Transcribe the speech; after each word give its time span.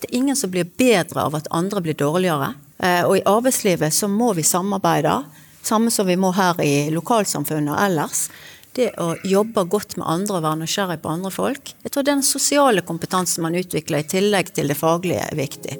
Det 0.00 0.08
er 0.08 0.16
ingen 0.16 0.36
som 0.36 0.50
blir 0.50 0.68
bedre 0.80 1.26
av 1.28 1.36
at 1.36 1.50
andre 1.52 1.82
blir 1.84 1.98
dårligere. 1.98 2.54
Eh, 2.80 3.02
og 3.04 3.18
i 3.18 3.26
arbeidslivet 3.28 3.92
så 3.94 4.08
må 4.08 4.32
vi 4.36 4.46
samarbeide, 4.46 5.18
samme 5.62 5.92
som 5.92 6.08
vi 6.08 6.16
må 6.16 6.32
her 6.32 6.60
i 6.64 6.88
lokalsamfunnet 6.94 7.74
og 7.74 7.82
ellers. 7.84 8.24
Det 8.72 8.92
å 9.02 9.12
jobbe 9.26 9.66
godt 9.68 9.98
med 9.98 10.08
andre 10.08 10.38
og 10.38 10.44
være 10.46 10.62
nysgjerrig 10.62 11.00
på 11.02 11.12
andre 11.12 11.32
folk. 11.34 11.72
Jeg 11.84 11.92
tror 11.92 12.06
den 12.06 12.22
sosiale 12.24 12.84
kompetansen 12.86 13.44
man 13.44 13.58
utvikler 13.58 14.04
i 14.04 14.08
tillegg 14.08 14.54
til 14.56 14.70
det 14.70 14.78
faglige, 14.78 15.26
er 15.26 15.36
viktig. 15.36 15.76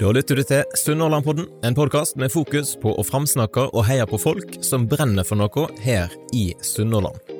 Da 0.00 0.12
lytter 0.16 0.36
du 0.40 0.44
til 0.48 0.78
Sunnhordlandpodden, 0.80 1.48
en 1.64 1.76
podkast 1.76 2.16
med 2.20 2.32
fokus 2.32 2.72
på 2.80 2.94
å 2.96 3.04
framsnakke 3.04 3.68
og 3.70 3.84
heie 3.88 4.06
på 4.08 4.20
folk 4.20 4.56
som 4.64 4.88
brenner 4.88 5.28
for 5.28 5.40
noe 5.40 5.68
her 5.84 6.12
i 6.36 6.50
Sunnhordland. 6.64 7.39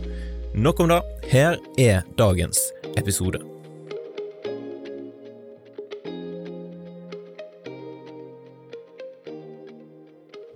Nok 0.53 0.79
om 0.79 0.87
det. 0.87 1.01
Her 1.31 1.57
er 1.79 2.01
dagens 2.17 2.59
episode. 2.97 3.39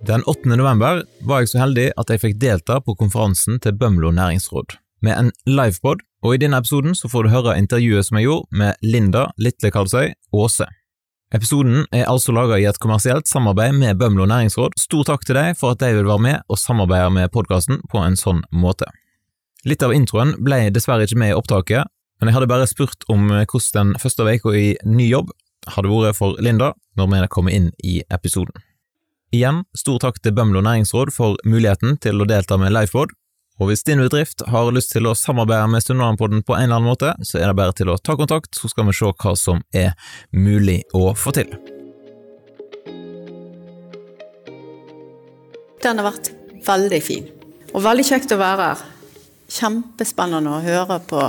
Den 0.06 0.22
8. 0.26 0.48
november 0.56 1.02
var 1.20 1.40
jeg 1.40 1.48
så 1.48 1.62
heldig 1.62 1.86
at 1.96 2.12
jeg 2.12 2.20
fikk 2.20 2.36
delta 2.40 2.76
på 2.84 2.94
konferansen 2.94 3.56
til 3.60 3.72
Bømlo 3.72 4.10
næringsråd, 4.12 4.76
med 5.02 5.16
en 5.16 5.32
livepod, 5.48 6.04
og 6.22 6.34
i 6.34 6.42
denne 6.44 6.60
episoden 6.60 6.94
så 6.94 7.08
får 7.08 7.24
du 7.24 7.32
høre 7.32 7.56
intervjuet 7.58 8.04
som 8.04 8.20
jeg 8.20 8.28
gjorde 8.28 8.60
med 8.60 8.76
Linda 8.84 9.30
Litle 9.40 9.72
Karlsøy 9.72 10.12
Aase. 10.36 10.68
Episoden 11.34 11.86
er 11.88 12.04
altså 12.04 12.36
laget 12.36 12.60
i 12.60 12.68
et 12.68 12.78
kommersielt 12.78 13.28
samarbeid 13.28 13.72
med 13.80 13.96
Bømlo 13.98 14.28
næringsråd. 14.28 14.76
Stor 14.78 15.08
takk 15.08 15.24
til 15.24 15.40
deg 15.40 15.56
for 15.56 15.72
at 15.72 15.80
de 15.80 15.90
vil 15.96 16.06
være 16.06 16.26
med 16.28 16.46
og 16.48 16.60
samarbeide 16.60 17.10
med 17.16 17.32
podkasten 17.32 17.80
på 17.88 18.04
en 18.04 18.20
sånn 18.20 18.44
måte. 18.52 18.92
Litt 19.64 19.82
av 19.82 19.94
introen 19.94 20.34
ble 20.44 20.68
dessverre 20.74 21.06
ikke 21.06 21.18
med 21.18 21.32
i 21.32 21.36
opptaket, 21.36 21.88
men 22.20 22.28
jeg 22.28 22.36
hadde 22.36 22.50
bare 22.50 22.68
spurt 22.68 23.04
om 23.12 23.30
eh, 23.32 23.44
hvordan 23.48 23.92
den 23.92 24.00
første 24.00 24.24
uka 24.24 24.54
i 24.56 24.68
ny 24.84 25.08
jobb 25.08 25.32
hadde 25.74 25.90
vært 25.90 26.18
for 26.18 26.36
Linda 26.42 26.72
når 26.96 27.12
vi 27.12 27.28
kommer 27.32 27.56
inn 27.56 27.70
i 27.84 27.98
episoden. 28.12 28.54
Igjen, 29.34 29.64
stor 29.74 29.98
takk 30.00 30.20
til 30.22 30.36
Bømlo 30.36 30.62
næringsråd 30.62 31.10
for 31.12 31.40
muligheten 31.44 31.96
til 32.00 32.22
å 32.22 32.28
delta 32.28 32.56
med 32.60 32.72
livepod, 32.72 33.10
og 33.56 33.70
hvis 33.70 33.82
din 33.88 34.02
bedrift 34.04 34.44
har 34.52 34.68
lyst 34.72 34.92
til 34.92 35.08
å 35.08 35.16
samarbeide 35.16 35.66
med 35.72 35.82
Sunnmørenpodden 35.82 36.44
på 36.46 36.54
en 36.54 36.68
eller 36.68 36.78
annen 36.78 36.90
måte, 36.92 37.14
så 37.24 37.40
er 37.40 37.50
det 37.50 37.58
bare 37.58 37.74
til 37.76 37.90
å 37.90 37.96
ta 37.98 38.14
kontakt, 38.16 38.52
så 38.54 38.68
skal 38.68 38.86
vi 38.86 38.94
se 38.96 39.08
hva 39.08 39.32
som 39.40 39.62
er 39.74 39.96
mulig 40.30 40.82
å 40.94 41.08
få 41.16 41.32
til. 41.36 41.56
Den 45.82 46.00
har 46.00 46.12
vært 46.12 46.30
veldig 46.66 47.00
fin, 47.04 47.32
og 47.72 47.82
veldig 47.84 48.06
kjekt 48.06 48.36
å 48.36 48.40
være 48.40 48.70
her 48.70 48.84
kjempespennende 49.50 50.56
å 50.56 50.64
høre 50.64 50.98
på, 51.06 51.22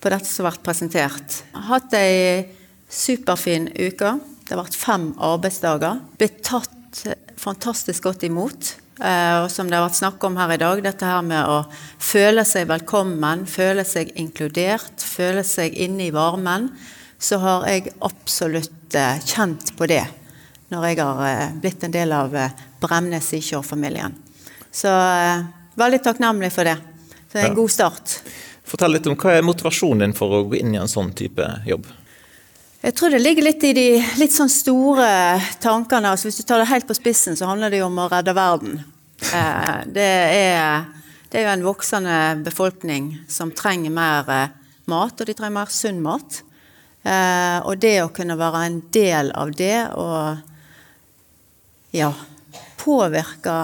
på 0.00 0.12
dette 0.12 0.28
som 0.30 0.44
har 0.44 0.52
vært 0.54 0.66
presentert. 0.66 1.40
Jeg 1.50 1.58
har 1.58 1.68
hatt 1.72 1.98
ei 1.98 2.46
superfin 2.90 3.68
uke. 3.74 4.14
Det 4.44 4.54
har 4.54 4.62
vært 4.62 4.78
fem 4.78 5.10
arbeidsdager. 5.18 6.00
Blitt 6.20 6.42
tatt 6.46 7.04
fantastisk 7.40 8.06
godt 8.06 8.24
imot. 8.26 8.74
Eh, 9.02 9.36
og 9.42 9.48
som 9.50 9.66
det 9.66 9.74
har 9.74 9.88
vært 9.88 9.98
snakk 9.98 10.24
om 10.26 10.36
her 10.38 10.52
i 10.54 10.60
dag, 10.60 10.82
dette 10.84 11.08
her 11.08 11.22
med 11.26 11.48
å 11.50 11.62
føle 11.98 12.44
seg 12.46 12.68
velkommen, 12.70 13.42
føle 13.50 13.82
seg 13.86 14.12
inkludert, 14.20 15.02
føle 15.02 15.42
seg 15.46 15.74
inne 15.74 16.06
i 16.06 16.14
varmen, 16.14 16.68
så 17.18 17.40
har 17.42 17.66
jeg 17.72 17.94
absolutt 18.06 18.94
eh, 18.98 19.18
kjent 19.26 19.74
på 19.78 19.88
det 19.90 20.04
når 20.70 20.86
jeg 20.88 21.00
har 21.02 21.24
eh, 21.26 21.58
blitt 21.58 21.86
en 21.86 21.94
del 21.94 22.14
av 22.14 22.38
Bremnes 22.82 23.32
Sikjår-familien. 23.32 24.14
Så 24.74 24.90
veldig 25.78 26.00
takknemlig 26.02 26.50
for 26.54 26.66
det. 26.66 26.78
Så 27.34 27.42
en 27.42 27.54
god 27.54 27.70
start. 27.70 28.12
Fortell 28.62 28.94
litt 28.94 29.06
om 29.10 29.16
Hva 29.18 29.32
er 29.34 29.42
motivasjonen 29.42 30.04
din 30.04 30.12
for 30.14 30.30
å 30.30 30.42
gå 30.46 30.60
inn 30.60 30.76
i 30.76 30.78
en 30.78 30.90
sånn 30.90 31.10
type 31.18 31.42
jobb? 31.66 31.88
Jeg 32.84 32.94
tror 32.94 33.10
det 33.10 33.18
ligger 33.24 33.48
litt 33.48 33.64
i 33.66 33.72
de 33.74 33.86
litt 34.20 34.34
sånn 34.36 34.52
store 34.52 35.08
tankene. 35.58 36.12
altså 36.12 36.28
Hvis 36.28 36.38
du 36.38 36.46
tar 36.46 36.62
det 36.62 36.68
helt 36.70 36.86
på 36.86 36.94
spissen, 36.94 37.34
så 37.34 37.48
handler 37.50 37.74
det 37.74 37.80
jo 37.80 37.88
om 37.88 37.98
å 37.98 38.06
redde 38.12 38.36
verden. 38.36 38.76
Eh, 39.34 39.78
det 39.90 40.10
er, 40.36 40.84
det 41.26 41.40
er 41.40 41.46
jo 41.48 41.52
en 41.56 41.66
voksende 41.66 42.18
befolkning 42.46 43.08
som 43.26 43.50
trenger 43.50 43.90
mer 43.90 44.30
eh, 44.30 44.54
mat, 44.92 45.18
og 45.18 45.26
de 45.26 45.34
trenger 45.34 45.56
mer 45.58 45.74
sunn 45.74 45.98
mat. 46.04 46.38
Eh, 47.02 47.58
og 47.66 47.82
det 47.82 47.96
å 48.04 48.12
kunne 48.14 48.38
være 48.38 48.62
en 48.68 48.78
del 48.94 49.34
av 49.34 49.50
det 49.58 49.88
og 49.98 50.38
ja, 51.98 52.12
påvirke 52.78 53.58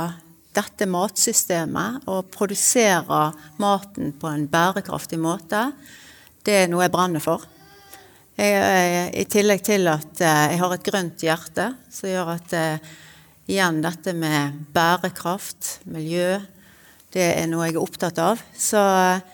dette 0.56 0.86
matsystemet 0.90 2.08
og 2.10 2.30
produsere 2.34 3.30
maten 3.62 4.12
på 4.18 4.30
en 4.30 4.46
bærekraftig 4.50 5.20
måte, 5.22 5.68
det 6.46 6.62
er 6.62 6.70
noe 6.70 6.86
jeg 6.86 6.94
brenner 6.94 7.22
for. 7.22 7.44
Jeg, 8.40 9.10
I 9.20 9.26
tillegg 9.28 9.62
til 9.66 9.90
at 9.92 10.22
eh, 10.24 10.46
jeg 10.54 10.62
har 10.62 10.74
et 10.74 10.86
grønt 10.86 11.24
hjerte, 11.26 11.66
som 11.92 12.08
gjør 12.08 12.32
at 12.38 12.54
eh, 12.56 12.94
igjen 13.50 13.82
dette 13.84 14.14
med 14.16 14.62
bærekraft, 14.72 15.80
miljø, 15.92 16.38
det 17.10 17.26
er 17.40 17.48
noe 17.50 17.66
jeg 17.66 17.74
er 17.74 17.82
opptatt 17.82 18.20
av. 18.22 18.40
Så 18.54 18.80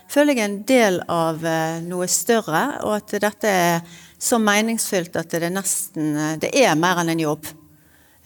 føler 0.09 0.33
jeg 0.33 0.49
en 0.49 0.61
del 0.69 0.99
av 1.13 1.43
noe 1.85 2.07
større, 2.09 2.63
og 2.89 2.95
at 2.97 3.13
dette 3.21 3.53
er 3.53 3.97
så 4.19 4.39
meningsfylt 4.41 5.17
at 5.21 5.37
det 5.37 5.53
nesten 5.53 6.17
uh, 6.17 6.35
Det 6.41 6.53
er 6.57 6.77
mer 6.79 7.03
enn 7.03 7.13
en 7.13 7.25
jobb. 7.27 7.49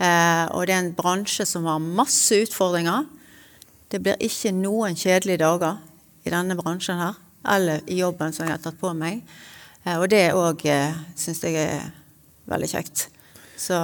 Eh, 0.00 0.44
og 0.56 0.64
det 0.66 0.74
er 0.74 0.82
en 0.82 0.94
bransje 0.96 1.44
som 1.48 1.66
har 1.68 1.80
masse 1.82 2.36
utfordringer. 2.46 3.04
Det 3.92 4.00
blir 4.00 4.20
ikke 4.24 4.54
noen 4.56 4.96
kjedelige 4.96 5.42
dager 5.42 5.80
i 6.24 6.32
denne 6.32 6.56
bransjen 6.56 7.00
her, 7.00 7.18
eller 7.54 7.84
i 7.90 7.98
jobben 8.00 8.32
som 8.32 8.46
jeg 8.46 8.56
har 8.56 8.62
tatt 8.64 8.78
på 8.80 8.94
meg. 8.96 9.20
Eh, 9.84 9.98
og 9.98 10.08
det 10.12 10.30
òg 10.36 10.64
eh, 10.70 10.96
syns 11.18 11.42
jeg 11.44 11.58
er 11.60 11.90
veldig 12.50 12.70
kjekt. 12.72 13.08
Så 13.60 13.76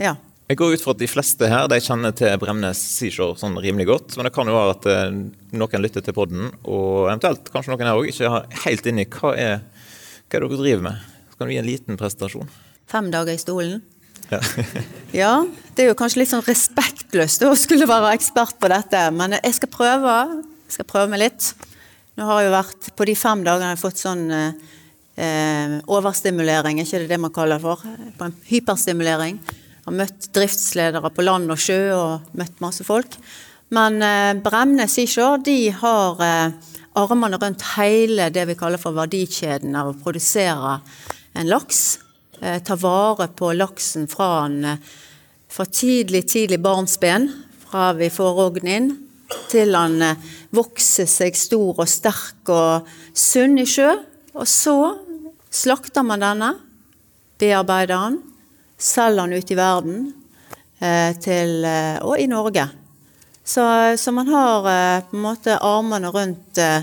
ja. 0.00 0.16
Jeg 0.50 0.58
går 0.58 0.74
ut 0.74 0.82
fra 0.82 0.96
at 0.96 1.02
de 1.02 1.06
fleste 1.06 1.46
her 1.46 1.68
de 1.70 1.78
kjenner 1.78 2.14
til 2.18 2.34
Bremnes 2.42 2.78
Seashore 2.96 3.38
sånn 3.38 3.54
rimelig 3.62 3.86
godt. 3.86 4.16
Men 4.18 4.26
det 4.26 4.34
kan 4.34 4.50
jo 4.50 4.56
være 4.56 4.72
at 4.74 4.88
noen 5.54 5.84
lytter 5.84 6.02
til 6.02 6.16
podden, 6.16 6.48
og 6.66 7.06
eventuelt 7.06 7.52
kanskje 7.54 7.70
noen 7.70 7.86
her 7.86 8.00
òg 8.00 8.10
ikke 8.10 8.32
har 8.34 8.48
helt 8.64 8.90
inni 8.90 9.06
hva 9.06 9.36
er 9.38 9.60
hva 10.30 10.38
er 10.38 10.44
det 10.44 10.50
dere 10.50 10.62
driver 10.62 10.84
med. 10.84 11.06
Så 11.30 11.38
kan 11.38 11.48
du 11.48 11.52
gi 11.54 11.58
en 11.58 11.66
liten 11.66 11.96
presentasjon. 11.98 12.50
Fem 12.90 13.08
dager 13.10 13.34
i 13.34 13.40
stolen. 13.40 13.80
Ja. 15.22 15.32
det 15.74 15.84
er 15.84 15.90
jo 15.90 15.98
kanskje 15.98 16.22
litt 16.22 16.30
sånn 16.30 16.44
respektløst 16.46 17.42
å 17.46 17.54
skulle 17.58 17.88
være 17.90 18.12
ekspert 18.14 18.58
på 18.62 18.70
dette, 18.70 19.02
men 19.14 19.36
jeg 19.40 19.56
skal 19.56 19.72
prøve. 19.72 20.16
Jeg 20.68 20.76
skal 20.78 20.88
prøve 20.90 21.10
meg 21.12 21.24
litt. 21.24 21.50
Nå 22.18 22.26
har 22.28 22.42
jeg 22.42 22.50
jo 22.50 22.54
vært 22.54 22.90
På 22.98 23.06
de 23.08 23.14
fem 23.18 23.42
dagene 23.46 23.70
jeg 23.70 23.78
har 23.78 23.80
fått 23.80 24.02
sånn 24.02 24.24
eh, 24.34 25.76
overstimulering, 25.90 26.78
er 26.80 26.88
ikke 26.88 27.02
det 27.04 27.12
det 27.14 27.20
man 27.22 27.34
kaller 27.34 27.62
for? 27.62 27.82
På 28.18 28.28
en 28.28 28.36
hyperstimulering. 28.50 29.40
Jeg 29.40 29.86
har 29.88 29.96
møtt 29.96 30.28
driftsledere 30.36 31.10
på 31.14 31.24
land 31.24 31.50
og 31.50 31.60
sjø 31.60 31.80
og 31.96 32.34
møtt 32.38 32.60
masse 32.62 32.86
folk. 32.86 33.16
Men 33.74 34.02
eh, 34.02 34.34
Bremnes 34.42 34.94
Seashore 34.94 35.40
de 35.46 35.70
har 35.80 36.22
eh, 36.26 36.76
armene 36.98 37.38
rundt 37.40 37.64
hele 37.76 38.28
det 38.34 38.46
vi 38.50 38.58
kaller 38.58 38.82
for 38.82 38.96
verdikjeden 38.96 39.76
av 39.78 39.92
å 39.92 39.98
produsere 40.02 40.80
en 41.38 41.50
laks 41.50 41.82
eh, 41.96 42.09
ta 42.40 42.76
vare 42.80 43.28
på 43.36 43.52
laksen 43.52 44.08
fra, 44.08 44.44
en, 44.44 44.64
eh, 44.64 44.78
fra 45.48 45.66
tidlig, 45.66 46.28
tidlig 46.28 46.60
barnsben, 46.60 47.28
fra 47.68 47.92
vi 47.92 48.10
får 48.10 48.36
rogn 48.36 48.68
inn, 48.68 48.90
til 49.50 49.74
han 49.74 50.00
eh, 50.02 50.30
vokser 50.54 51.08
seg 51.10 51.36
stor 51.38 51.82
og 51.82 51.88
sterk 51.88 52.50
og 52.52 52.88
sunn 53.14 53.58
i 53.60 53.66
sjø. 53.68 53.92
Og 54.34 54.46
så 54.48 54.76
slakter 55.50 56.06
man 56.06 56.22
denne, 56.22 56.54
bearbeider 57.40 57.96
den, 57.96 58.20
selger 58.78 59.26
den 59.26 59.38
ut 59.38 59.50
i 59.50 59.58
verden 59.58 60.00
eh, 60.80 61.12
til, 61.20 61.60
eh, 61.66 61.98
og 62.02 62.16
i 62.18 62.28
Norge. 62.30 62.68
Så, 63.44 63.64
så, 63.98 64.12
man 64.14 64.30
har 64.30 64.70
eh, 64.70 65.04
på 65.10 65.18
en 65.18 65.24
måte 65.24 65.58
armene 65.58 66.12
rundt 66.14 66.58
eh, 66.62 66.82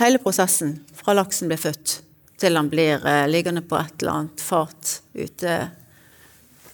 hele 0.00 0.18
prosessen 0.22 0.80
fra 0.98 1.14
laksen 1.14 1.50
blir 1.50 1.60
født 1.60 2.00
til 2.40 2.56
han 2.56 2.70
blir 2.72 3.04
eh, 3.06 3.26
liggende 3.28 3.62
på 3.62 3.78
et 3.78 4.00
eller 4.00 4.16
annet 4.16 4.42
fat 4.44 4.96
ute, 5.14 5.56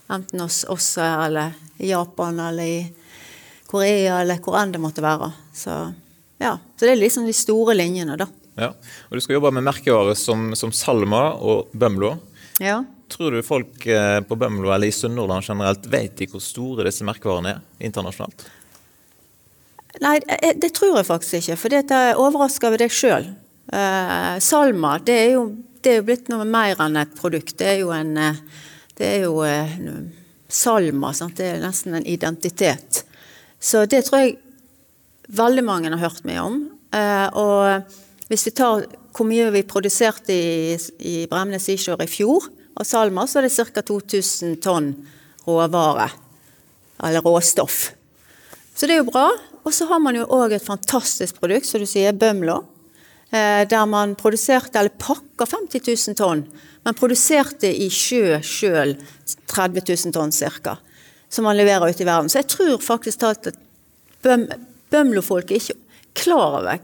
enten 0.07 0.45
hos 0.45 0.63
oss 0.71 0.93
eller 1.03 1.57
i 1.83 1.91
Japan 1.91 2.39
eller 2.41 2.63
i 2.63 2.81
Korea 3.67 4.21
eller 4.23 4.39
hvor 4.43 4.59
enn 4.61 4.73
det 4.75 4.81
måtte 4.83 5.05
være. 5.05 5.33
Så, 5.55 5.75
ja. 6.39 6.57
Så 6.77 6.87
det 6.87 6.95
er 6.95 7.01
liksom 7.01 7.27
de 7.27 7.35
store 7.37 7.75
linjene, 7.77 8.19
da. 8.19 8.29
Ja, 8.57 8.71
og 9.09 9.17
Du 9.17 9.21
skal 9.21 9.37
jobbe 9.37 9.53
med 9.53 9.67
merkevarer 9.67 10.17
som, 10.17 10.53
som 10.57 10.73
Salma 10.73 11.29
og 11.35 11.73
Bømlo. 11.77 12.15
Ja. 12.63 12.81
Tror 13.13 13.35
du 13.35 13.43
folk 13.45 13.85
eh, 13.87 14.21
på 14.27 14.39
Bømlo 14.39 14.73
eller 14.73 14.89
i 14.89 14.95
Sunnhordland 14.95 15.45
generelt 15.45 15.85
vet 15.91 16.17
de 16.19 16.29
hvor 16.31 16.43
store 16.43 16.87
disse 16.89 17.05
merkevarene 17.07 17.57
er 17.57 17.91
internasjonalt? 17.91 18.47
Nei, 20.01 20.19
det, 20.21 20.57
det 20.61 20.73
tror 20.77 20.99
jeg 20.99 21.09
faktisk 21.09 21.39
ikke, 21.41 21.59
for 21.61 21.73
det 21.73 22.01
overrasker 22.21 22.73
ved 22.73 22.83
deg 22.85 22.93
sjøl. 22.93 23.31
Uh, 23.67 24.37
Salma, 24.43 24.97
det 25.03 25.17
er, 25.17 25.31
jo, 25.35 25.49
det 25.83 25.91
er, 25.91 25.99
jo, 26.01 26.07
blitt 26.07 26.31
noe 26.31 26.47
mer 26.49 26.79
enn 26.85 27.01
et 27.01 27.17
produkt. 27.19 27.57
Det 27.59 27.73
er 27.73 27.81
jo 27.83 27.91
en 27.95 28.15
det 28.97 29.07
er 29.07 29.27
jo 29.27 29.43
uh, 29.43 29.77
Salma. 30.49 31.13
Sant? 31.17 31.37
Det 31.39 31.51
er 31.55 31.65
nesten 31.65 31.99
en 31.99 32.07
identitet. 32.07 33.03
Så 33.59 33.85
det 33.91 34.05
tror 34.07 34.23
jeg 34.23 34.37
veldig 35.27 35.65
mange 35.67 35.91
har 35.91 36.05
hørt 36.05 36.25
mye 36.29 36.45
om. 36.45 36.61
Uh, 36.95 37.29
og 37.37 38.31
hvis 38.31 38.47
vi 38.49 38.55
tar 38.57 38.87
hvor 39.17 39.29
mye 39.29 39.49
vi 39.55 39.65
produserte 39.65 40.35
i, 40.35 40.77
i 41.01 41.17
Bremnes 41.31 41.65
Seashore 41.65 42.05
i 42.05 42.11
fjor 42.11 42.51
av 42.77 42.85
Salma, 42.85 43.25
så 43.27 43.41
er 43.41 43.49
det 43.49 43.55
ca. 43.57 43.83
2000 43.83 44.59
tonn 44.65 44.91
råvare. 45.47 46.11
Eller 47.05 47.25
råstoff. 47.25 47.91
Så 48.77 48.89
det 48.89 48.97
er 48.97 49.03
jo 49.03 49.11
bra. 49.11 49.31
Og 49.65 49.75
så 49.75 49.89
har 49.89 50.01
man 50.03 50.17
jo 50.19 50.27
òg 50.37 50.53
et 50.57 50.65
fantastisk 50.65 51.41
produkt, 51.41 51.67
som 51.67 51.83
du 51.83 51.89
sier, 51.89 52.15
Bømlo. 52.17 52.61
Eh, 53.31 53.69
der 53.69 53.87
man 53.87 54.15
produserte, 54.15 54.79
eller 54.79 54.95
pakka 55.03 55.47
50 55.47 55.81
000 56.09 56.17
tonn. 56.17 56.45
Man 56.87 56.95
produserte 56.95 57.67
i 57.67 57.89
sjø 57.91 58.39
sjøl 58.39 58.95
30 59.51 59.83
000 59.83 60.15
tonn 60.15 60.33
ca. 60.33 60.77
Som 61.29 61.49
man 61.49 61.59
leverer 61.59 61.91
ut 61.91 62.01
i 62.01 62.07
verden. 62.07 62.31
Så 62.31 62.39
jeg 62.45 62.53
tror 62.55 62.79
faktisk 62.83 63.25
at 63.27 63.51
Bømlo-folk 64.23 65.51
er 65.51 65.59
ikke 65.59 65.75
klar 66.17 66.61
over 66.61 66.79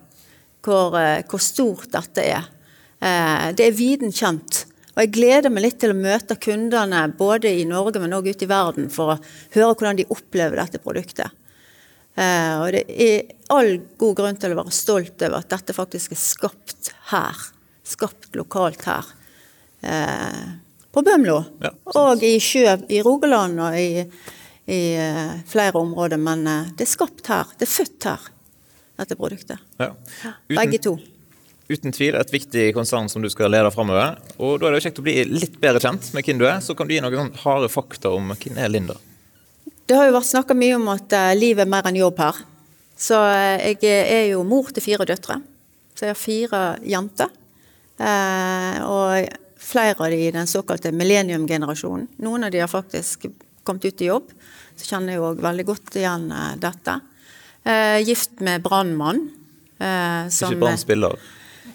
hvor, 0.63 0.99
eh, 0.99 1.23
hvor, 1.31 1.43
stort 1.43 1.91
dette 1.95 2.27
er. 2.27 2.51
Eh, 2.99 3.53
det 3.55 3.69
er 3.69 3.79
viden 3.79 4.11
kjent. 4.15 4.65
Og 4.93 5.05
jeg 5.05 5.13
gleder 5.15 5.51
meg 5.51 5.65
litt 5.65 5.79
til 5.81 5.95
å 5.95 5.99
møte 5.99 6.37
kundene 6.37 7.07
både 7.19 7.51
i 7.55 7.65
Norge, 7.65 8.03
men 8.03 8.13
òg 8.13 8.29
ute 8.29 8.45
i 8.45 8.51
verden, 8.51 8.91
for 8.91 9.15
å 9.15 9.21
høre 9.55 9.73
hvordan 9.73 9.97
de 9.97 10.11
opplever 10.11 10.59
dette 10.59 10.83
produktet. 10.83 11.31
Eh, 12.15 12.55
og 12.61 12.67
det 12.75 12.83
er 12.91 13.33
all 13.53 13.79
god 14.01 14.19
grunn 14.19 14.41
til 14.41 14.55
å 14.55 14.61
være 14.61 14.75
stolt 14.75 15.25
over 15.25 15.39
at 15.41 15.53
dette 15.53 15.77
faktisk 15.77 16.15
er 16.17 16.21
skapt 16.21 16.93
her. 17.13 17.47
Skapt 17.87 18.37
lokalt 18.39 18.85
her. 18.89 19.09
På 20.93 21.03
Bømlo. 21.03 21.41
Ja, 21.65 21.73
og 21.99 22.23
i 22.23 22.37
sjø 22.41 22.77
i 22.93 23.01
Rogaland 23.03 23.59
og 23.65 23.75
i, 23.75 24.05
i 24.71 24.83
flere 25.51 25.81
områder. 25.81 26.21
Men 26.23 26.45
det 26.79 26.87
er 26.87 26.93
skapt 26.93 27.27
her. 27.33 27.51
Det 27.59 27.67
er 27.67 27.73
født 27.73 28.07
her 28.07 28.29
dette 29.03 29.17
produktet. 29.19 29.59
Ja. 29.77 29.91
Uten, 30.49 30.57
Begge 30.57 30.79
to. 30.79 30.97
Uten 31.69 31.95
tvil 31.95 32.17
et 32.19 32.33
viktig 32.33 32.73
konsern 32.77 33.09
som 33.09 33.23
du 33.23 33.31
skal 33.33 33.53
lede 33.53 33.71
framover. 33.75 34.19
Og 34.39 34.59
da 34.61 34.69
er 34.69 34.75
det 34.75 34.83
jo 34.83 34.87
kjekt 34.89 35.01
å 35.01 35.07
bli 35.07 35.17
litt 35.29 35.57
bedre 35.63 35.83
kjent 35.83 36.13
med 36.17 36.27
hvem 36.27 36.43
du 36.43 36.47
er. 36.49 36.61
Så 36.65 36.77
kan 36.79 36.89
du 36.89 36.95
gi 36.95 37.03
noen 37.05 37.33
harde 37.45 37.71
fakta 37.73 38.13
om 38.13 38.35
hvem 38.35 38.61
er 38.61 38.73
Linda? 38.73 38.99
Det 39.93 39.99
har 39.99 40.09
jo 40.09 40.15
vært 40.17 40.31
snakka 40.31 40.57
mye 40.57 40.79
om 40.79 40.89
at 40.89 41.13
uh, 41.13 41.29
livet 41.37 41.67
er 41.67 41.69
mer 41.69 41.85
enn 41.91 42.01
jobb 42.01 42.23
her. 42.23 42.41
Så 42.97 43.19
uh, 43.21 43.61
jeg 43.61 43.93
er 43.93 44.31
jo 44.31 44.41
mor 44.49 44.73
til 44.73 44.85
fire 44.85 45.05
døtre. 45.05 45.37
Så 45.93 46.09
jeg 46.09 46.15
har 46.15 46.21
fire 46.21 46.63
jenter. 46.89 47.29
Og 48.89 49.27
flere 49.63 49.95
av 49.95 50.09
de 50.11 50.17
i 50.25 50.31
den 50.35 50.49
såkalte 50.51 50.91
millennium-generasjonen. 50.97 52.09
Noen 52.25 52.49
av 52.49 52.55
de 52.55 52.63
har 52.65 52.71
faktisk 52.73 53.29
kommet 53.63 53.85
ut 53.85 54.03
i 54.03 54.09
jobb. 54.09 54.33
Så 54.75 54.89
kjenner 54.89 55.15
jeg 55.15 55.23
òg 55.23 55.45
veldig 55.45 55.67
godt 55.69 56.01
igjen 56.01 56.25
dette. 56.59 56.97
Eh, 57.65 57.99
gift 58.09 58.41
med 58.41 58.63
brannmann. 58.63 59.31
Eh, 59.79 60.27
ikke 60.27 60.59
Brann-spiller? 60.59 61.15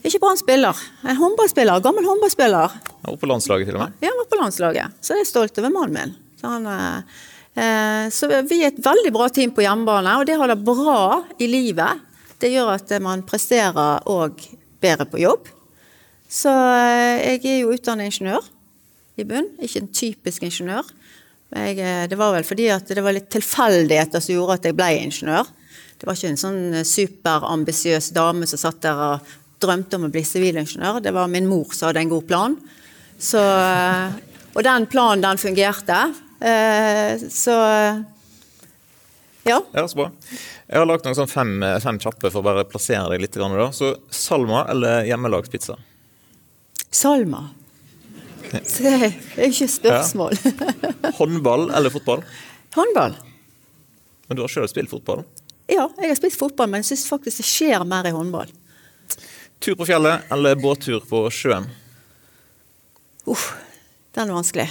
Ikke 0.03 0.19
Brann-spiller. 0.19 0.75
En 1.07 1.15
håndballspiller. 1.15 1.79
Gammel 1.79 2.05
håndballspiller. 2.05 2.75
Var 3.01 3.17
på 3.17 3.29
landslaget 3.29 3.69
til 3.69 3.77
og 3.77 3.85
med? 3.85 3.95
Ja, 4.03 4.11
var 4.17 4.27
på 4.29 4.39
landslaget. 4.41 4.99
Så 5.01 5.15
jeg 5.15 5.23
er 5.23 5.29
stolt 5.31 5.59
over 5.61 5.71
mannen 5.71 5.95
min. 5.95 6.15
Så, 6.41 6.47
han, 6.51 6.67
eh, 6.67 7.23
så 7.57 8.27
vi 8.45 8.59
er 8.61 8.69
et 8.69 8.83
veldig 8.85 9.11
bra 9.15 9.27
team 9.33 9.49
på 9.55 9.63
hjemmebane, 9.63 10.11
og 10.19 10.27
det 10.29 10.35
holder 10.37 10.59
bra 10.61 10.99
i 11.41 11.47
livet. 11.49 12.03
Det 12.37 12.51
gjør 12.53 12.75
at 12.75 12.91
man 13.01 13.23
presterer 13.25 14.03
òg 14.05 14.43
bedre 14.83 15.07
på 15.09 15.23
jobb. 15.23 15.47
Så 16.29 16.51
jeg 16.51 17.41
er 17.41 17.59
jo 17.63 17.73
utdannet 17.73 18.11
ingeniør 18.11 18.45
i 19.17 19.25
bunn, 19.25 19.49
ikke 19.63 19.81
en 19.81 19.89
typisk 19.89 20.45
ingeniør. 20.45 20.85
Jeg, 21.55 21.79
det 22.11 22.17
var 22.19 22.35
vel 22.35 22.45
fordi 22.45 22.67
at 22.73 22.89
det 22.91 23.01
var 23.01 23.15
litt 23.15 23.29
tilfeldigheter 23.31 24.21
som 24.21 24.35
gjorde 24.35 24.57
at 24.59 24.67
jeg 24.67 24.77
ble 24.77 24.91
ingeniør. 25.07 25.49
Det 25.97 26.05
var 26.05 26.17
ikke 26.17 26.33
en 26.33 26.41
sånn 26.41 26.61
eh, 26.77 26.85
superambisiøs 26.85 28.11
dame 28.15 28.47
som 28.49 28.61
satt 28.61 28.83
der 28.85 28.99
og 29.01 29.35
drømte 29.63 29.97
om 29.97 30.05
å 30.07 30.13
bli 30.13 30.21
sivilingeniør. 30.27 30.99
Det 31.01 31.13
var 31.15 31.31
min 31.31 31.47
mor 31.49 31.71
som 31.73 31.89
hadde 31.89 32.03
en 32.03 32.11
god 32.11 32.27
plan. 32.29 32.57
Så, 33.17 33.41
eh, 33.41 34.17
og 34.53 34.61
den 34.67 34.85
planen, 34.91 35.23
den 35.25 35.41
fungerte. 35.41 36.01
Eh, 36.39 37.27
så 37.33 37.55
ja. 39.47 39.63
ja. 39.71 39.87
Så 39.87 39.95
bra. 39.95 40.09
Jeg 40.67 40.79
har 40.79 40.87
lagd 40.89 41.05
noen 41.07 41.15
sånn 41.15 41.31
fem, 41.31 41.53
fem 41.83 41.99
kjappe 42.03 42.29
for 42.29 42.41
å 42.41 42.45
bare 42.45 42.65
plassere 42.67 43.07
deg 43.13 43.23
litt. 43.23 43.37
Da. 43.39 43.69
Så 43.75 43.93
Salma 44.11 44.65
eller 44.71 45.07
hjemmelagspizza? 45.07 45.77
Salma. 46.91 47.45
Det 48.51 48.91
er 48.91 49.47
ikke 49.47 49.69
spørsmål. 49.71 50.37
Ja. 50.43 51.11
Håndball 51.17 51.69
eller 51.75 51.91
fotball? 51.91 52.23
Håndball. 52.75 53.15
Men 54.27 54.37
du 54.37 54.43
har 54.43 54.51
sjøl 54.51 54.67
spilt 54.71 54.91
fotball? 54.91 55.23
Ja, 55.67 55.87
jeg 55.99 56.11
har 56.11 56.19
spilt 56.19 56.37
fotball, 56.39 56.69
men 56.71 56.83
jeg 56.83 56.93
syns 56.93 57.07
faktisk 57.09 57.41
det 57.41 57.47
skjer 57.47 57.83
mer 57.87 58.07
i 58.07 58.13
håndball. 58.15 58.51
Tur 59.63 59.75
på 59.79 59.87
fjellet 59.89 60.27
eller 60.31 60.59
båttur 60.59 61.03
på 61.07 61.25
sjøen? 61.33 61.67
Uff, 63.27 63.49
den 64.15 64.29
er 64.29 64.37
vanskelig. 64.37 64.67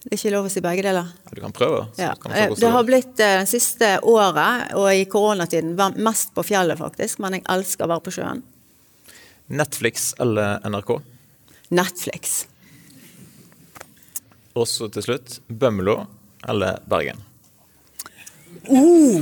Det 0.00 0.14
er 0.14 0.16
ikke 0.16 0.32
lov 0.32 0.46
å 0.48 0.50
si 0.52 0.62
begge 0.64 0.84
deler. 0.86 1.08
Du 1.28 1.42
kan 1.42 1.52
prøve. 1.52 1.82
Ja. 2.00 2.14
Eh, 2.32 2.54
det 2.56 2.70
har 2.72 2.86
blitt 2.88 3.20
eh, 3.20 3.42
det 3.42 3.50
siste 3.50 3.98
året, 4.08 4.72
og 4.78 4.88
i 4.96 5.04
koronatiden, 5.10 5.74
mest 6.00 6.32
på 6.36 6.44
fjellet 6.48 6.80
faktisk. 6.80 7.20
Men 7.20 7.36
jeg 7.36 7.44
elsker 7.52 7.84
å 7.84 7.92
være 7.92 8.06
på 8.06 8.14
sjøen. 8.16 8.40
Netflix 9.52 10.14
eller 10.22 10.62
NRK? 10.64 10.94
Netflix. 11.76 12.44
Og 14.56 14.66
så 14.66 14.88
til 14.94 15.04
slutt 15.04 15.36
Bømlo 15.46 16.00
eller 16.48 16.80
Bergen? 16.90 17.20
Uh! 18.70 19.20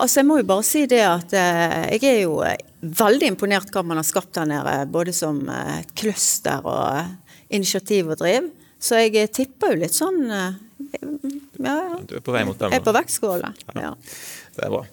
Altså, 0.00 0.20
jeg 0.20 0.28
må 0.30 0.38
jo 0.40 0.48
bare 0.48 0.64
si 0.64 0.86
det 0.88 1.02
at 1.04 1.34
eh, 1.36 1.96
jeg 1.98 2.06
er 2.08 2.20
jo 2.22 2.38
eh, 2.46 2.56
veldig 2.80 3.34
imponert 3.34 3.72
hva 3.74 3.82
man 3.84 4.00
har 4.00 4.06
skapt 4.08 4.32
der 4.38 4.48
nede. 4.48 4.76
Både 4.92 5.12
som 5.12 5.42
eh, 5.52 5.82
cluster 5.98 6.64
og 6.64 6.96
eh, 6.96 7.10
initiativ 7.58 8.14
og 8.14 8.20
driv. 8.22 8.48
Så 8.80 9.00
jeg 9.02 9.16
eh, 9.20 9.30
tipper 9.32 9.74
jo 9.74 9.80
litt 9.82 9.96
sånn 9.96 10.22
ja, 10.30 10.52
ja, 11.60 11.96
Du 12.08 12.16
er 12.16 12.22
på 12.24 12.34
vei 12.34 12.44
mot 12.48 12.58
dem? 12.58 12.72
Jeg 12.72 12.80
er 12.80 12.86
på 12.86 12.94
vektskåla. 12.96 13.52
Ja. 13.76 13.92
Det 14.56 14.64
er 14.66 14.72
bra. 14.72 14.84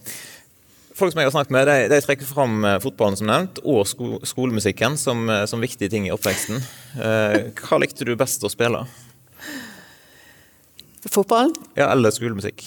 Folk 0.98 1.14
som 1.14 1.22
jeg 1.22 1.30
har 1.30 1.36
snakket 1.36 1.54
med, 1.54 1.70
de, 1.70 1.90
de 1.94 2.00
trekker 2.04 2.28
fram 2.28 2.66
fotballen 2.82 3.20
som 3.20 3.30
nevnt, 3.30 3.62
og 3.62 3.84
sko 3.86 4.18
skolemusikken 4.26 4.98
som, 4.98 5.30
som, 5.48 5.62
viktige 5.62 5.94
ting 5.94 6.08
i 6.10 6.14
oppveksten. 6.14 6.58
hva 6.98 7.80
likte 7.84 8.08
du 8.08 8.16
best 8.18 8.42
å 8.42 8.50
spille? 8.50 8.82
Fotballen? 11.06 11.54
Ja, 11.78 11.92
eller 11.94 12.12
skolemusikk. 12.12 12.66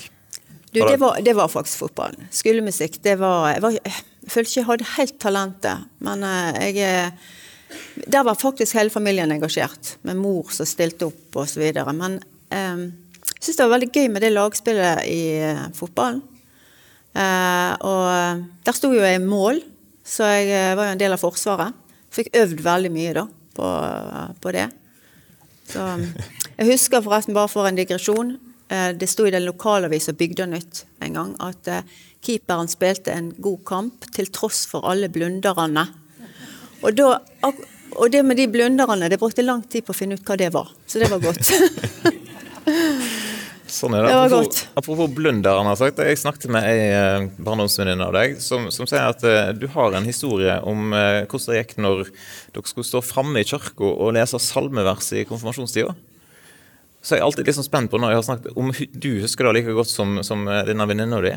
Du, 0.71 0.79
det 0.79 1.01
var, 1.03 1.19
det 1.27 1.35
var 1.35 1.51
faktisk 1.51 1.83
fotballen. 1.83 2.31
Skolemusikk, 2.31 3.01
det 3.03 3.17
var 3.19 3.51
Jeg, 3.57 3.65
var, 3.67 3.77
jeg 3.83 4.31
følte 4.31 4.47
ikke 4.47 4.61
jeg 4.61 4.69
hadde 4.71 4.91
helt 4.95 5.19
talentet, 5.27 5.91
men 6.07 6.27
jeg 6.63 6.79
jeg 6.79 7.13
Der 8.07 8.25
var 8.27 8.39
faktisk 8.39 8.77
hele 8.79 8.93
familien 8.93 9.33
engasjert, 9.33 9.97
med 10.03 10.19
mor 10.19 10.51
som 10.55 10.69
stilte 10.69 11.09
opp 11.11 11.41
osv. 11.43 11.63
Men 11.95 12.19
um, 12.21 12.85
jeg 13.31 13.47
syns 13.47 13.57
det 13.57 13.67
var 13.67 13.75
veldig 13.77 13.91
gøy 13.95 14.11
med 14.13 14.25
det 14.25 14.33
lagspillet 14.35 15.07
i 15.11 15.23
uh, 15.45 15.69
fotballen. 15.77 16.23
Eh, 17.11 17.73
og 17.91 18.43
der 18.63 18.77
sto 18.77 18.93
jo 18.95 19.01
jeg 19.03 19.19
i 19.19 19.23
mål, 19.25 19.57
så 20.07 20.29
jeg 20.31 20.77
var 20.79 20.87
jo 20.87 20.93
en 20.95 21.01
del 21.01 21.17
av 21.17 21.19
Forsvaret. 21.19 21.75
Fikk 22.15 22.29
øvd 22.39 22.61
veldig 22.63 22.91
mye 22.95 23.15
da 23.17 23.25
på, 23.57 23.71
på 24.39 24.53
det. 24.55 24.69
Så, 25.73 25.89
jeg 26.55 26.69
husker 26.69 27.03
forresten, 27.03 27.35
bare 27.35 27.51
for 27.51 27.67
en 27.67 27.81
digresjon, 27.81 28.37
Eh, 28.71 28.93
det 28.95 29.07
sto 29.11 29.27
i 29.27 29.33
den 29.35 29.45
lokalavisa 29.49 30.13
Bygdenytt 30.15 30.85
en 31.03 31.17
gang 31.17 31.33
at 31.43 31.69
eh, 31.71 31.87
keeperen 32.23 32.71
spilte 32.71 33.11
en 33.11 33.33
god 33.43 33.65
kamp 33.67 34.07
til 34.15 34.31
tross 34.31 34.63
for 34.71 34.87
alle 34.87 35.11
blunderne. 35.11 35.89
Og, 36.81 36.97
da, 36.97 37.21
og 37.97 38.13
det 38.13 38.23
med 38.27 38.39
de 38.41 38.47
blunderne, 38.51 39.11
det 39.13 39.21
brukte 39.21 39.45
lang 39.45 39.63
tid 39.69 39.85
på 39.87 39.95
å 39.95 39.99
finne 39.99 40.17
ut 40.17 40.27
hva 40.27 40.37
det 40.41 40.51
var. 40.55 40.71
Så 40.89 41.03
det 41.03 41.11
var 41.13 41.21
godt. 41.23 41.51
sånn 43.71 43.95
er 43.95 44.03
det. 44.03 44.11
det 44.11 44.17
var 44.19 44.27
apropos, 44.27 44.47
godt. 44.49 44.61
apropos 44.81 45.11
blunderen, 45.15 45.69
jeg 45.71 46.19
snakket 46.19 46.51
med 46.51 46.67
ei 46.67 46.89
eh, 46.91 47.27
barndomsvenninne 47.39 48.09
av 48.09 48.17
deg 48.17 48.35
som, 48.43 48.67
som, 48.75 48.89
sier 48.91 49.07
at 49.13 49.23
uh, 49.23 49.53
du 49.55 49.69
har 49.71 49.95
en 49.95 50.09
historie 50.09 50.57
om 50.67 50.91
uh, 50.91 51.23
hvordan 51.23 51.53
det 51.53 51.61
gikk 51.61 51.77
når 51.79 52.03
dere 52.11 52.67
skulle 52.67 52.89
stå 52.89 53.03
framme 53.05 53.39
i 53.39 53.47
kirka 53.47 53.87
og 53.87 54.17
lese 54.19 54.43
salmevers 54.43 55.13
i 55.15 55.23
konfirmasjonstida 55.29 55.95
så 57.01 57.17
jeg 57.17 57.23
er 57.23 57.27
alltid 57.27 57.43
litt 57.43 57.55
liksom 57.55 57.65
spent 57.65 57.91
på 57.93 58.01
når 58.01 58.13
jeg 58.13 58.21
har 58.21 58.27
snakket 58.27 58.59
om 58.61 58.73
du 58.77 59.11
husker 59.23 59.49
det 59.49 59.55
like 59.57 59.77
godt 59.77 59.89
som, 59.89 60.21
som 60.27 60.45
eh, 60.49 60.67
denne 60.69 60.87
venninna 60.89 61.21
di. 61.25 61.33